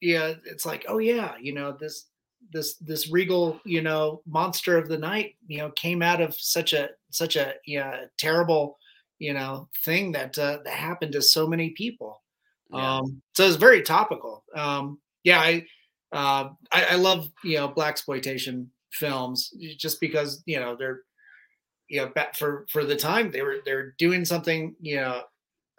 [0.00, 2.06] yeah, it's like, oh yeah, you know this
[2.52, 6.72] this this regal, you know, monster of the night, you know, came out of such
[6.72, 8.78] a such a yeah terrible,
[9.18, 12.22] you know, thing that uh, that happened to so many people.
[12.70, 12.98] Yeah.
[12.98, 14.44] Um, so it's very topical.
[14.54, 15.66] Um, yeah, I,
[16.12, 21.02] uh, I I love you know black exploitation films just because you know they're
[21.88, 25.22] you know back for for the time they were they're doing something you know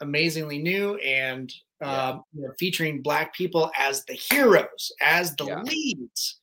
[0.02, 1.52] amazingly new and
[1.82, 2.10] Yeah.
[2.10, 5.62] um, you know, featuring black people as the heroes as the Yeah.
[5.64, 6.42] leads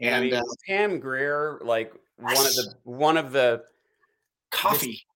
[0.00, 3.64] And, I mean, uh, Pam Grier, like one of the one of the
[4.50, 5.06] Coffy.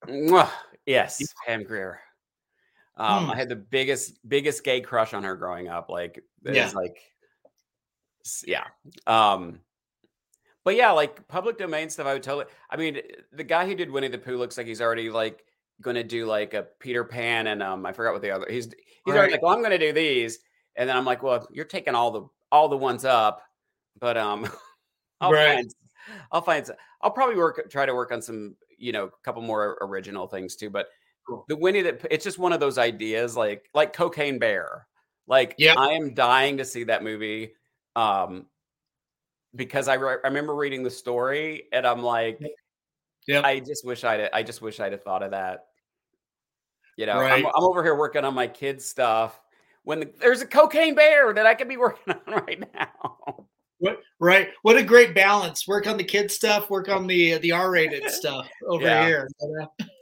[0.86, 2.00] Yes, Pam Grier.
[2.96, 3.32] Um, Mm.
[3.32, 5.88] I had the biggest biggest gay crush on her growing up.
[5.88, 6.64] Like, it Yeah.
[6.64, 7.02] was like,
[8.44, 8.66] yeah.
[9.07, 9.61] Um,
[10.64, 12.46] but yeah, like public domain stuff, I would totally.
[12.70, 13.00] I mean,
[13.32, 15.44] the guy who did Winnie the Pooh looks like he's already like
[15.82, 18.46] going to do like a Peter Pan and um, I forgot what the other.
[18.48, 18.68] He's
[19.04, 20.38] he's already like, well, I'm going to do these,
[20.76, 22.22] and then I'm like, well, you're taking all the
[22.52, 23.42] all the ones up,
[24.00, 24.48] but um,
[25.20, 25.54] I'll Right.
[25.56, 25.74] find
[26.32, 26.70] I'll find
[27.02, 30.56] I'll probably work try to work on some you know a couple more original things
[30.56, 30.70] too.
[30.70, 30.88] But
[31.28, 31.44] Cool.
[31.48, 34.86] the Winnie that it's just one of those ideas like like Cocaine Bear.
[35.26, 35.74] Like Yeah.
[35.76, 37.52] I am dying to see that movie.
[37.96, 38.46] Um,
[39.54, 42.38] because I, re- I remember reading the story and I'm like,
[43.26, 43.44] Yep.
[43.44, 45.66] I just wish I'd I just wish I'd have thought of that.
[46.96, 47.44] You know, Right.
[47.44, 49.38] I'm, I'm over here working on my kids' stuff
[49.84, 53.46] when the, there's a cocaine bear that I could be working on right now.
[53.78, 54.48] What, right.
[54.62, 55.68] What a great balance.
[55.68, 59.06] Work on the kids stuff, work on the the R-rated stuff over Yeah.
[59.06, 59.28] here.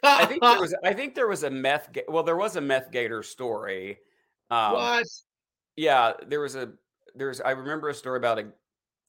[0.04, 0.74] I think there was.
[0.84, 1.88] I think there was a meth.
[2.08, 3.98] Well, there was a meth gator story.
[4.50, 5.06] Um, what?
[5.76, 6.72] Yeah, there was a.
[7.16, 7.40] There's.
[7.40, 8.46] I remember a story about a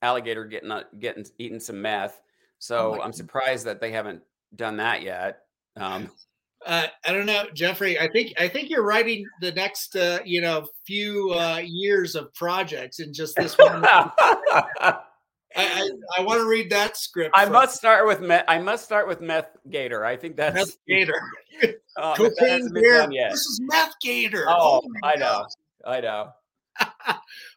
[0.01, 2.20] alligator getting uh, getting eating some meth.
[2.56, 4.22] Oh so oh I'm surprised that they haven't
[4.56, 5.39] done that yet.
[5.78, 6.10] Um,
[6.66, 7.99] uh, I don't know, Jeffrey.
[7.99, 12.34] I think I think you're writing the next, uh, you know, few uh, years of
[12.34, 13.86] projects in just this one.
[15.58, 17.36] I, I, I want to read that script.
[17.38, 18.45] I must start with meth.
[18.47, 20.03] I must start with meth gator.
[20.03, 21.22] I think that's meth gator.
[21.97, 23.08] uh, Cocaine Bear.
[23.08, 24.45] This is meth gator.
[24.47, 25.45] Oh, oh I know.
[25.86, 26.30] I know.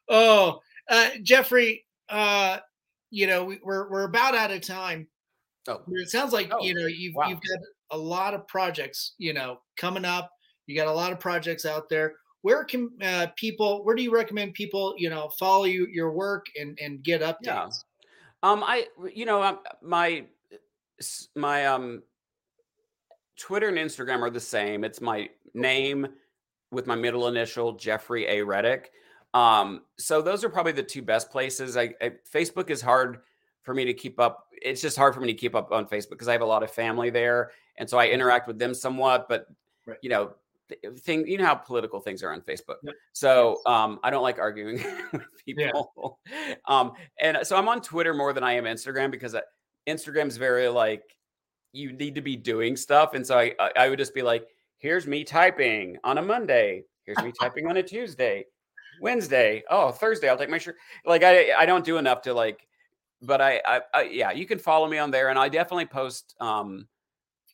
[0.08, 1.86] oh, uh, Jeffrey.
[2.08, 2.58] Uh,
[3.10, 5.06] you know, we, are we're about out of time.
[5.66, 5.82] Oh.
[5.88, 6.62] It sounds like oh.
[6.62, 7.28] you know you've wow.
[7.28, 7.58] you've got
[7.90, 10.30] a lot of projects, you know, coming up.
[10.66, 12.14] You got a lot of projects out there.
[12.42, 13.84] Where can uh, people?
[13.84, 17.36] Where do you recommend people, you know, follow you your work and and get updates?
[17.42, 17.68] Yeah.
[18.42, 20.24] Um, I, you know, um, my
[21.34, 22.02] my um
[23.38, 24.84] Twitter and Instagram are the same.
[24.84, 26.06] It's my name
[26.70, 28.42] with my middle initial, Jeffrey A.
[28.42, 28.90] Reddick.
[29.34, 31.76] Um, so those are probably the two best places.
[31.76, 33.20] I, I Facebook is hard
[33.62, 34.46] for me to keep up.
[34.52, 36.62] It's just hard for me to keep up on Facebook because I have a lot
[36.62, 39.28] of family there and so I interact with them somewhat.
[39.28, 39.46] But
[39.86, 39.96] right.
[40.02, 40.32] you know,
[40.98, 42.76] thing you know how political things are on Facebook.
[42.82, 42.94] Yep.
[43.12, 46.18] So um, I don't like arguing with people.
[46.30, 46.54] Yeah.
[46.66, 49.40] Um, and so I'm on Twitter more than I am Instagram because uh,
[49.86, 51.16] Instagram's very like
[51.72, 54.46] you need to be doing stuff, and so I I would just be like,
[54.78, 56.84] here's me typing on a Monday.
[57.04, 58.44] Here's me typing on a Tuesday.
[59.00, 59.62] Wednesday.
[59.70, 60.28] Oh, Thursday.
[60.28, 60.76] I'll take my shirt.
[61.04, 62.66] Like I, I don't do enough to like,
[63.22, 66.34] but I, I, I, yeah, you can follow me on there, and I definitely post
[66.40, 66.86] um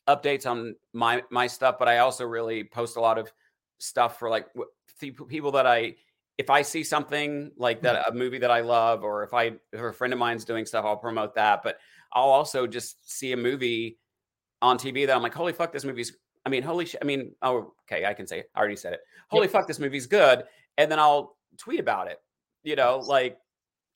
[0.07, 3.31] updates on my my stuff, but I also really post a lot of
[3.79, 4.47] stuff for like
[4.99, 5.95] people that I
[6.37, 8.15] if I see something like that mm-hmm.
[8.15, 10.85] a movie that I love or if I if a friend of mine's doing stuff,
[10.85, 11.77] I'll promote that, but
[12.13, 13.97] I'll also just see a movie
[14.61, 16.15] on TV that I'm like, "Holy fuck, this movie's
[16.45, 16.99] I mean, holy shit.
[17.01, 18.51] I mean, oh, okay, I can say it.
[18.53, 19.01] I already said it.
[19.29, 20.43] Holy fuck, this movie's good.
[20.77, 22.19] And then I'll tweet about it,
[22.63, 23.37] you know, like,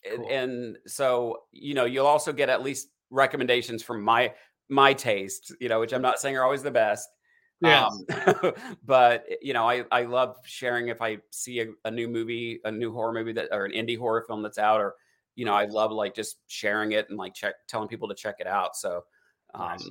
[0.09, 0.27] cool.
[0.29, 4.33] and so, you know, you'll also get at least recommendations from my
[4.69, 7.09] my taste, you know, which I'm not saying are always the best.
[7.61, 7.87] Yeah.
[7.87, 8.53] Um,
[8.85, 12.59] but eh, you know, I, I love sharing if I see a, a, new movie,
[12.63, 14.95] a new horror movie that or an indie horror film that's out, or
[15.35, 18.35] you know, I love like just sharing it and like check telling people to check
[18.39, 18.75] it out.
[18.75, 19.03] So
[19.53, 19.89] um nice.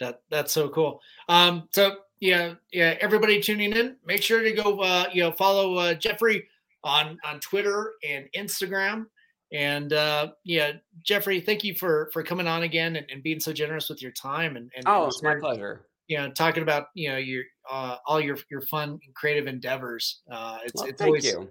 [0.00, 1.00] that that's so cool.
[1.28, 5.76] Um so yeah, yeah, everybody tuning in, make sure to go uh you know follow
[5.76, 6.46] uh Jeffrey
[6.84, 9.06] on on Twitter and Instagram.
[9.52, 13.52] And uh, yeah, Jeffrey, thank you for for coming on again and, and being so
[13.52, 14.56] generous with your time.
[14.56, 15.86] And, and oh, it's my pleasure.
[16.08, 20.22] You know, talking about you know your uh, all your your fun and creative endeavors.
[20.30, 21.48] Uh, it's well, it's thank always, you.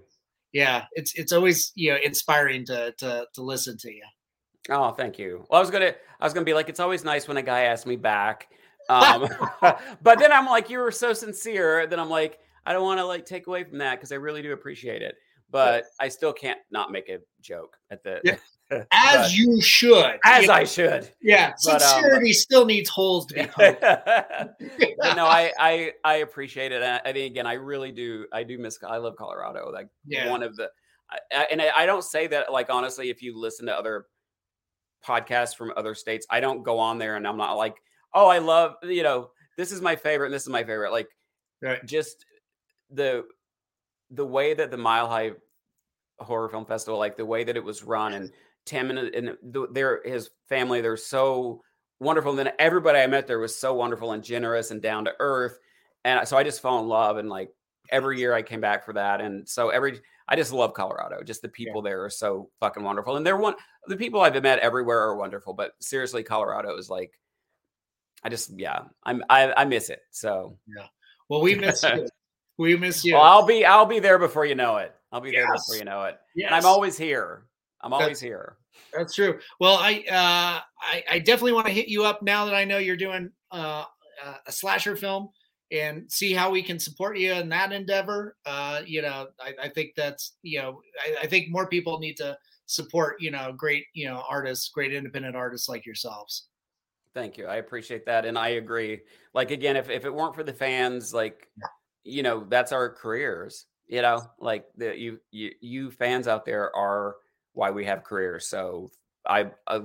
[0.51, 4.03] Yeah, it's it's always you know inspiring to to to listen to you.
[4.70, 5.45] Oh, thank you.
[5.49, 7.61] Well, I was gonna I was gonna be like, it's always nice when a guy
[7.61, 8.49] asks me back.
[8.89, 9.27] Um,
[10.01, 11.88] but then I'm like, you were so sincere.
[11.88, 14.41] Then I'm like, I don't want to like take away from that because I really
[14.41, 15.15] do appreciate it
[15.55, 18.19] but I still can't not make a joke at the.
[18.23, 18.36] Yeah.
[18.91, 20.19] As but, you should.
[20.25, 21.09] As I should.
[21.21, 21.53] Yeah.
[21.63, 26.81] But, um, Sincerity um, still needs holes to be no, I, I I appreciate it.
[26.81, 28.25] I, I think again, I really do.
[28.33, 28.79] I do miss.
[28.86, 29.71] I love Colorado.
[29.71, 30.29] Like yeah.
[30.29, 30.69] one of the,
[31.31, 33.09] I, and I, I don't say that like honestly.
[33.09, 34.07] If you listen to other
[35.05, 37.75] podcasts from other states, I don't go on there and I'm not like,
[38.16, 40.91] oh, I love you know this is my favorite and this is my favorite.
[40.91, 41.09] Like,
[41.61, 41.86] right.
[41.86, 42.26] just
[42.89, 43.26] the
[44.11, 45.32] the way that the Mile High
[46.20, 48.32] horror film festival, like the way that it was run, and
[48.66, 51.61] Tim and, and the, their his family, they're so
[51.99, 52.32] wonderful.
[52.32, 55.59] And then everybody I met there was so wonderful and generous and down to earth.
[56.03, 57.18] And so I just fell in love.
[57.18, 57.51] And like
[57.91, 59.22] every year I came back for that.
[59.22, 61.22] And so every I just love Colorado.
[61.24, 61.91] Just the people yeah.
[61.91, 63.18] there are so fucking wonderful.
[63.18, 63.53] And they're one
[63.88, 65.53] the people I've met everywhere are wonderful.
[65.53, 67.11] But seriously, Colorado is like
[68.26, 70.01] I just yeah, I'm I, I miss it.
[70.09, 70.88] So yeah.
[71.30, 72.07] Well, we miss you.
[72.57, 73.15] We miss you.
[73.15, 74.95] Well, I'll be I'll be there before you know it.
[75.11, 76.17] I'll be there before you know it.
[76.38, 76.47] Yes.
[76.47, 77.47] And I'm always here.
[77.82, 78.55] I'm always that's, here.
[78.93, 79.39] That's true.
[79.59, 82.78] Well, I uh I, I definitely want to hit you up now that I know
[82.78, 83.84] you're doing uh
[84.47, 85.32] a slasher film
[85.71, 88.38] and see how we can support you in that endeavor.
[88.45, 92.15] Uh, you know, I, I think that's you know, I, I think more people need
[92.17, 96.47] to support, you know, great, you know, artists, great independent artists like yourselves.
[97.16, 97.47] Thank you.
[97.47, 98.26] I appreciate that.
[98.26, 99.01] And I agree.
[99.34, 101.47] Like again, if, if it weren't for the fans, like
[102.05, 106.74] you know that's our careers you know like the you you you fans out there
[106.76, 107.16] are
[107.53, 108.89] why we have careers so
[109.28, 109.82] i, I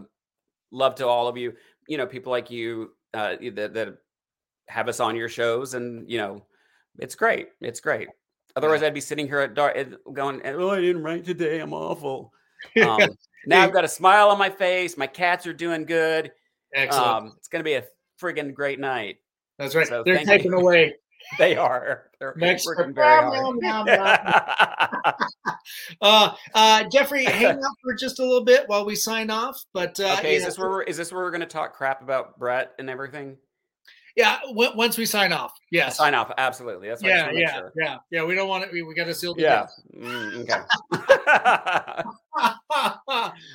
[0.70, 1.54] love to all of you
[1.88, 3.98] you know people like you uh that, that
[4.68, 6.44] have us on your shows and you know
[6.98, 8.08] it's great it's great
[8.54, 8.88] otherwise yeah.
[8.88, 9.76] i'd be sitting here at dark
[10.12, 12.32] going oh i didn't write today i'm awful
[12.84, 13.00] um,
[13.46, 16.30] now i've got a smile on my face my cats are doing good
[16.74, 17.06] Excellent.
[17.08, 17.84] Um, it's going to be a
[18.20, 19.16] friggin' great night.
[19.58, 19.86] That's right.
[19.86, 20.58] So They're taking you.
[20.58, 20.94] away.
[21.38, 22.10] They are.
[22.18, 23.58] They're Next working very hard.
[26.00, 29.62] Uh, uh, Jeffrey, hang out for just a little bit while we sign off.
[29.74, 31.74] But uh, okay, is know, this where we're, is this where we're going to talk
[31.74, 33.36] crap about Brett and everything?
[34.16, 35.98] yeah, w- once we sign off, yes.
[35.98, 36.88] Sign off, absolutely.
[36.88, 37.72] That's what I just Yeah, yeah, sure.
[37.76, 38.24] yeah, yeah.
[38.24, 38.72] We don't want it.
[38.72, 39.66] We, we got to seal the Yeah.
[39.92, 40.02] deal.
[40.02, 40.60] Mm, okay.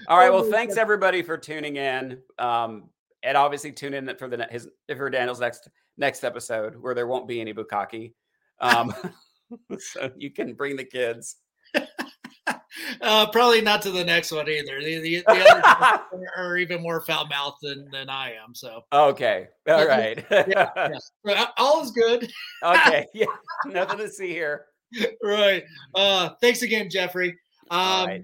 [0.07, 0.30] All right.
[0.32, 2.20] Well, thanks everybody for tuning in.
[2.39, 2.89] Um,
[3.26, 5.67] and obviously tune in for the his for Daniel's next
[5.97, 8.13] next episode where there won't be any bukkake.
[8.59, 8.93] Um,
[9.80, 11.38] so you can bring the kids.
[13.01, 14.82] uh, probably not to the next one either.
[14.82, 16.03] The, the, the are,
[16.38, 18.55] are even more foul mouthed than, than I am.
[18.55, 19.47] So Okay.
[19.67, 20.26] All right.
[20.32, 20.69] yeah.
[21.28, 22.32] Uh, all is good.
[22.63, 23.05] okay.
[23.13, 23.26] Yeah.
[23.65, 24.65] Nothing to see here.
[25.23, 25.63] right.
[25.93, 27.30] Uh, thanks again, Jeffrey.
[27.69, 28.23] Um, All right.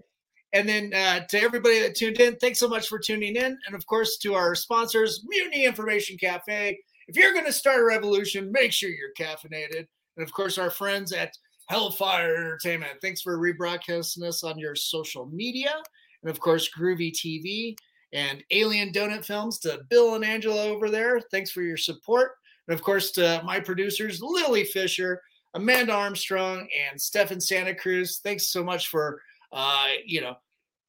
[0.53, 3.57] And then uh, to everybody that tuned in, thanks so much for tuning in.
[3.65, 6.77] And of course, to our sponsors, Mutiny Information Cafe.
[7.07, 9.87] If you're going to start a revolution, make sure you're caffeinated.
[10.17, 11.31] And of course, our friends at
[11.69, 12.99] Hellfire Entertainment.
[13.01, 15.75] Thanks for rebroadcasting us on your social media.
[16.21, 17.75] And of course, Groovy TV
[18.13, 21.21] and Alien Donut Films to Bill and Angela over there.
[21.31, 22.33] Thanks for your support.
[22.67, 25.21] And of course, to my producers, Lily Fisher,
[25.53, 28.19] Amanda Armstrong, and Stefan Santa Cruz.
[28.23, 29.21] Thanks so much for
[29.51, 30.35] uh, you know,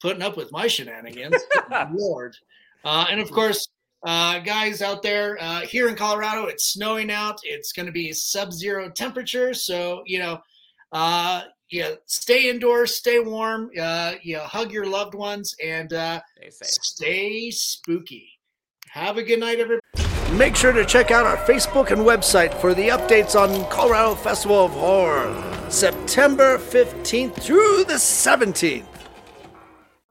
[0.00, 1.36] putting up with my shenanigans.
[1.92, 2.36] Lord.
[2.84, 3.68] Uh, and of course,
[4.04, 7.38] uh, guys out there uh, here in Colorado, it's snowing out.
[7.44, 10.40] It's going to be sub-zero temperature, so you know,
[10.90, 13.70] uh, yeah, stay indoors, stay warm.
[13.80, 18.28] Uh, you know, hug your loved ones, and uh, Stay stay spooky.
[18.90, 19.80] Have a good night, everybody.
[20.36, 24.64] Make sure to check out our Facebook and website for the updates on Colorado Festival
[24.64, 25.30] of Horror,
[25.72, 28.91] September 15th through the 17th.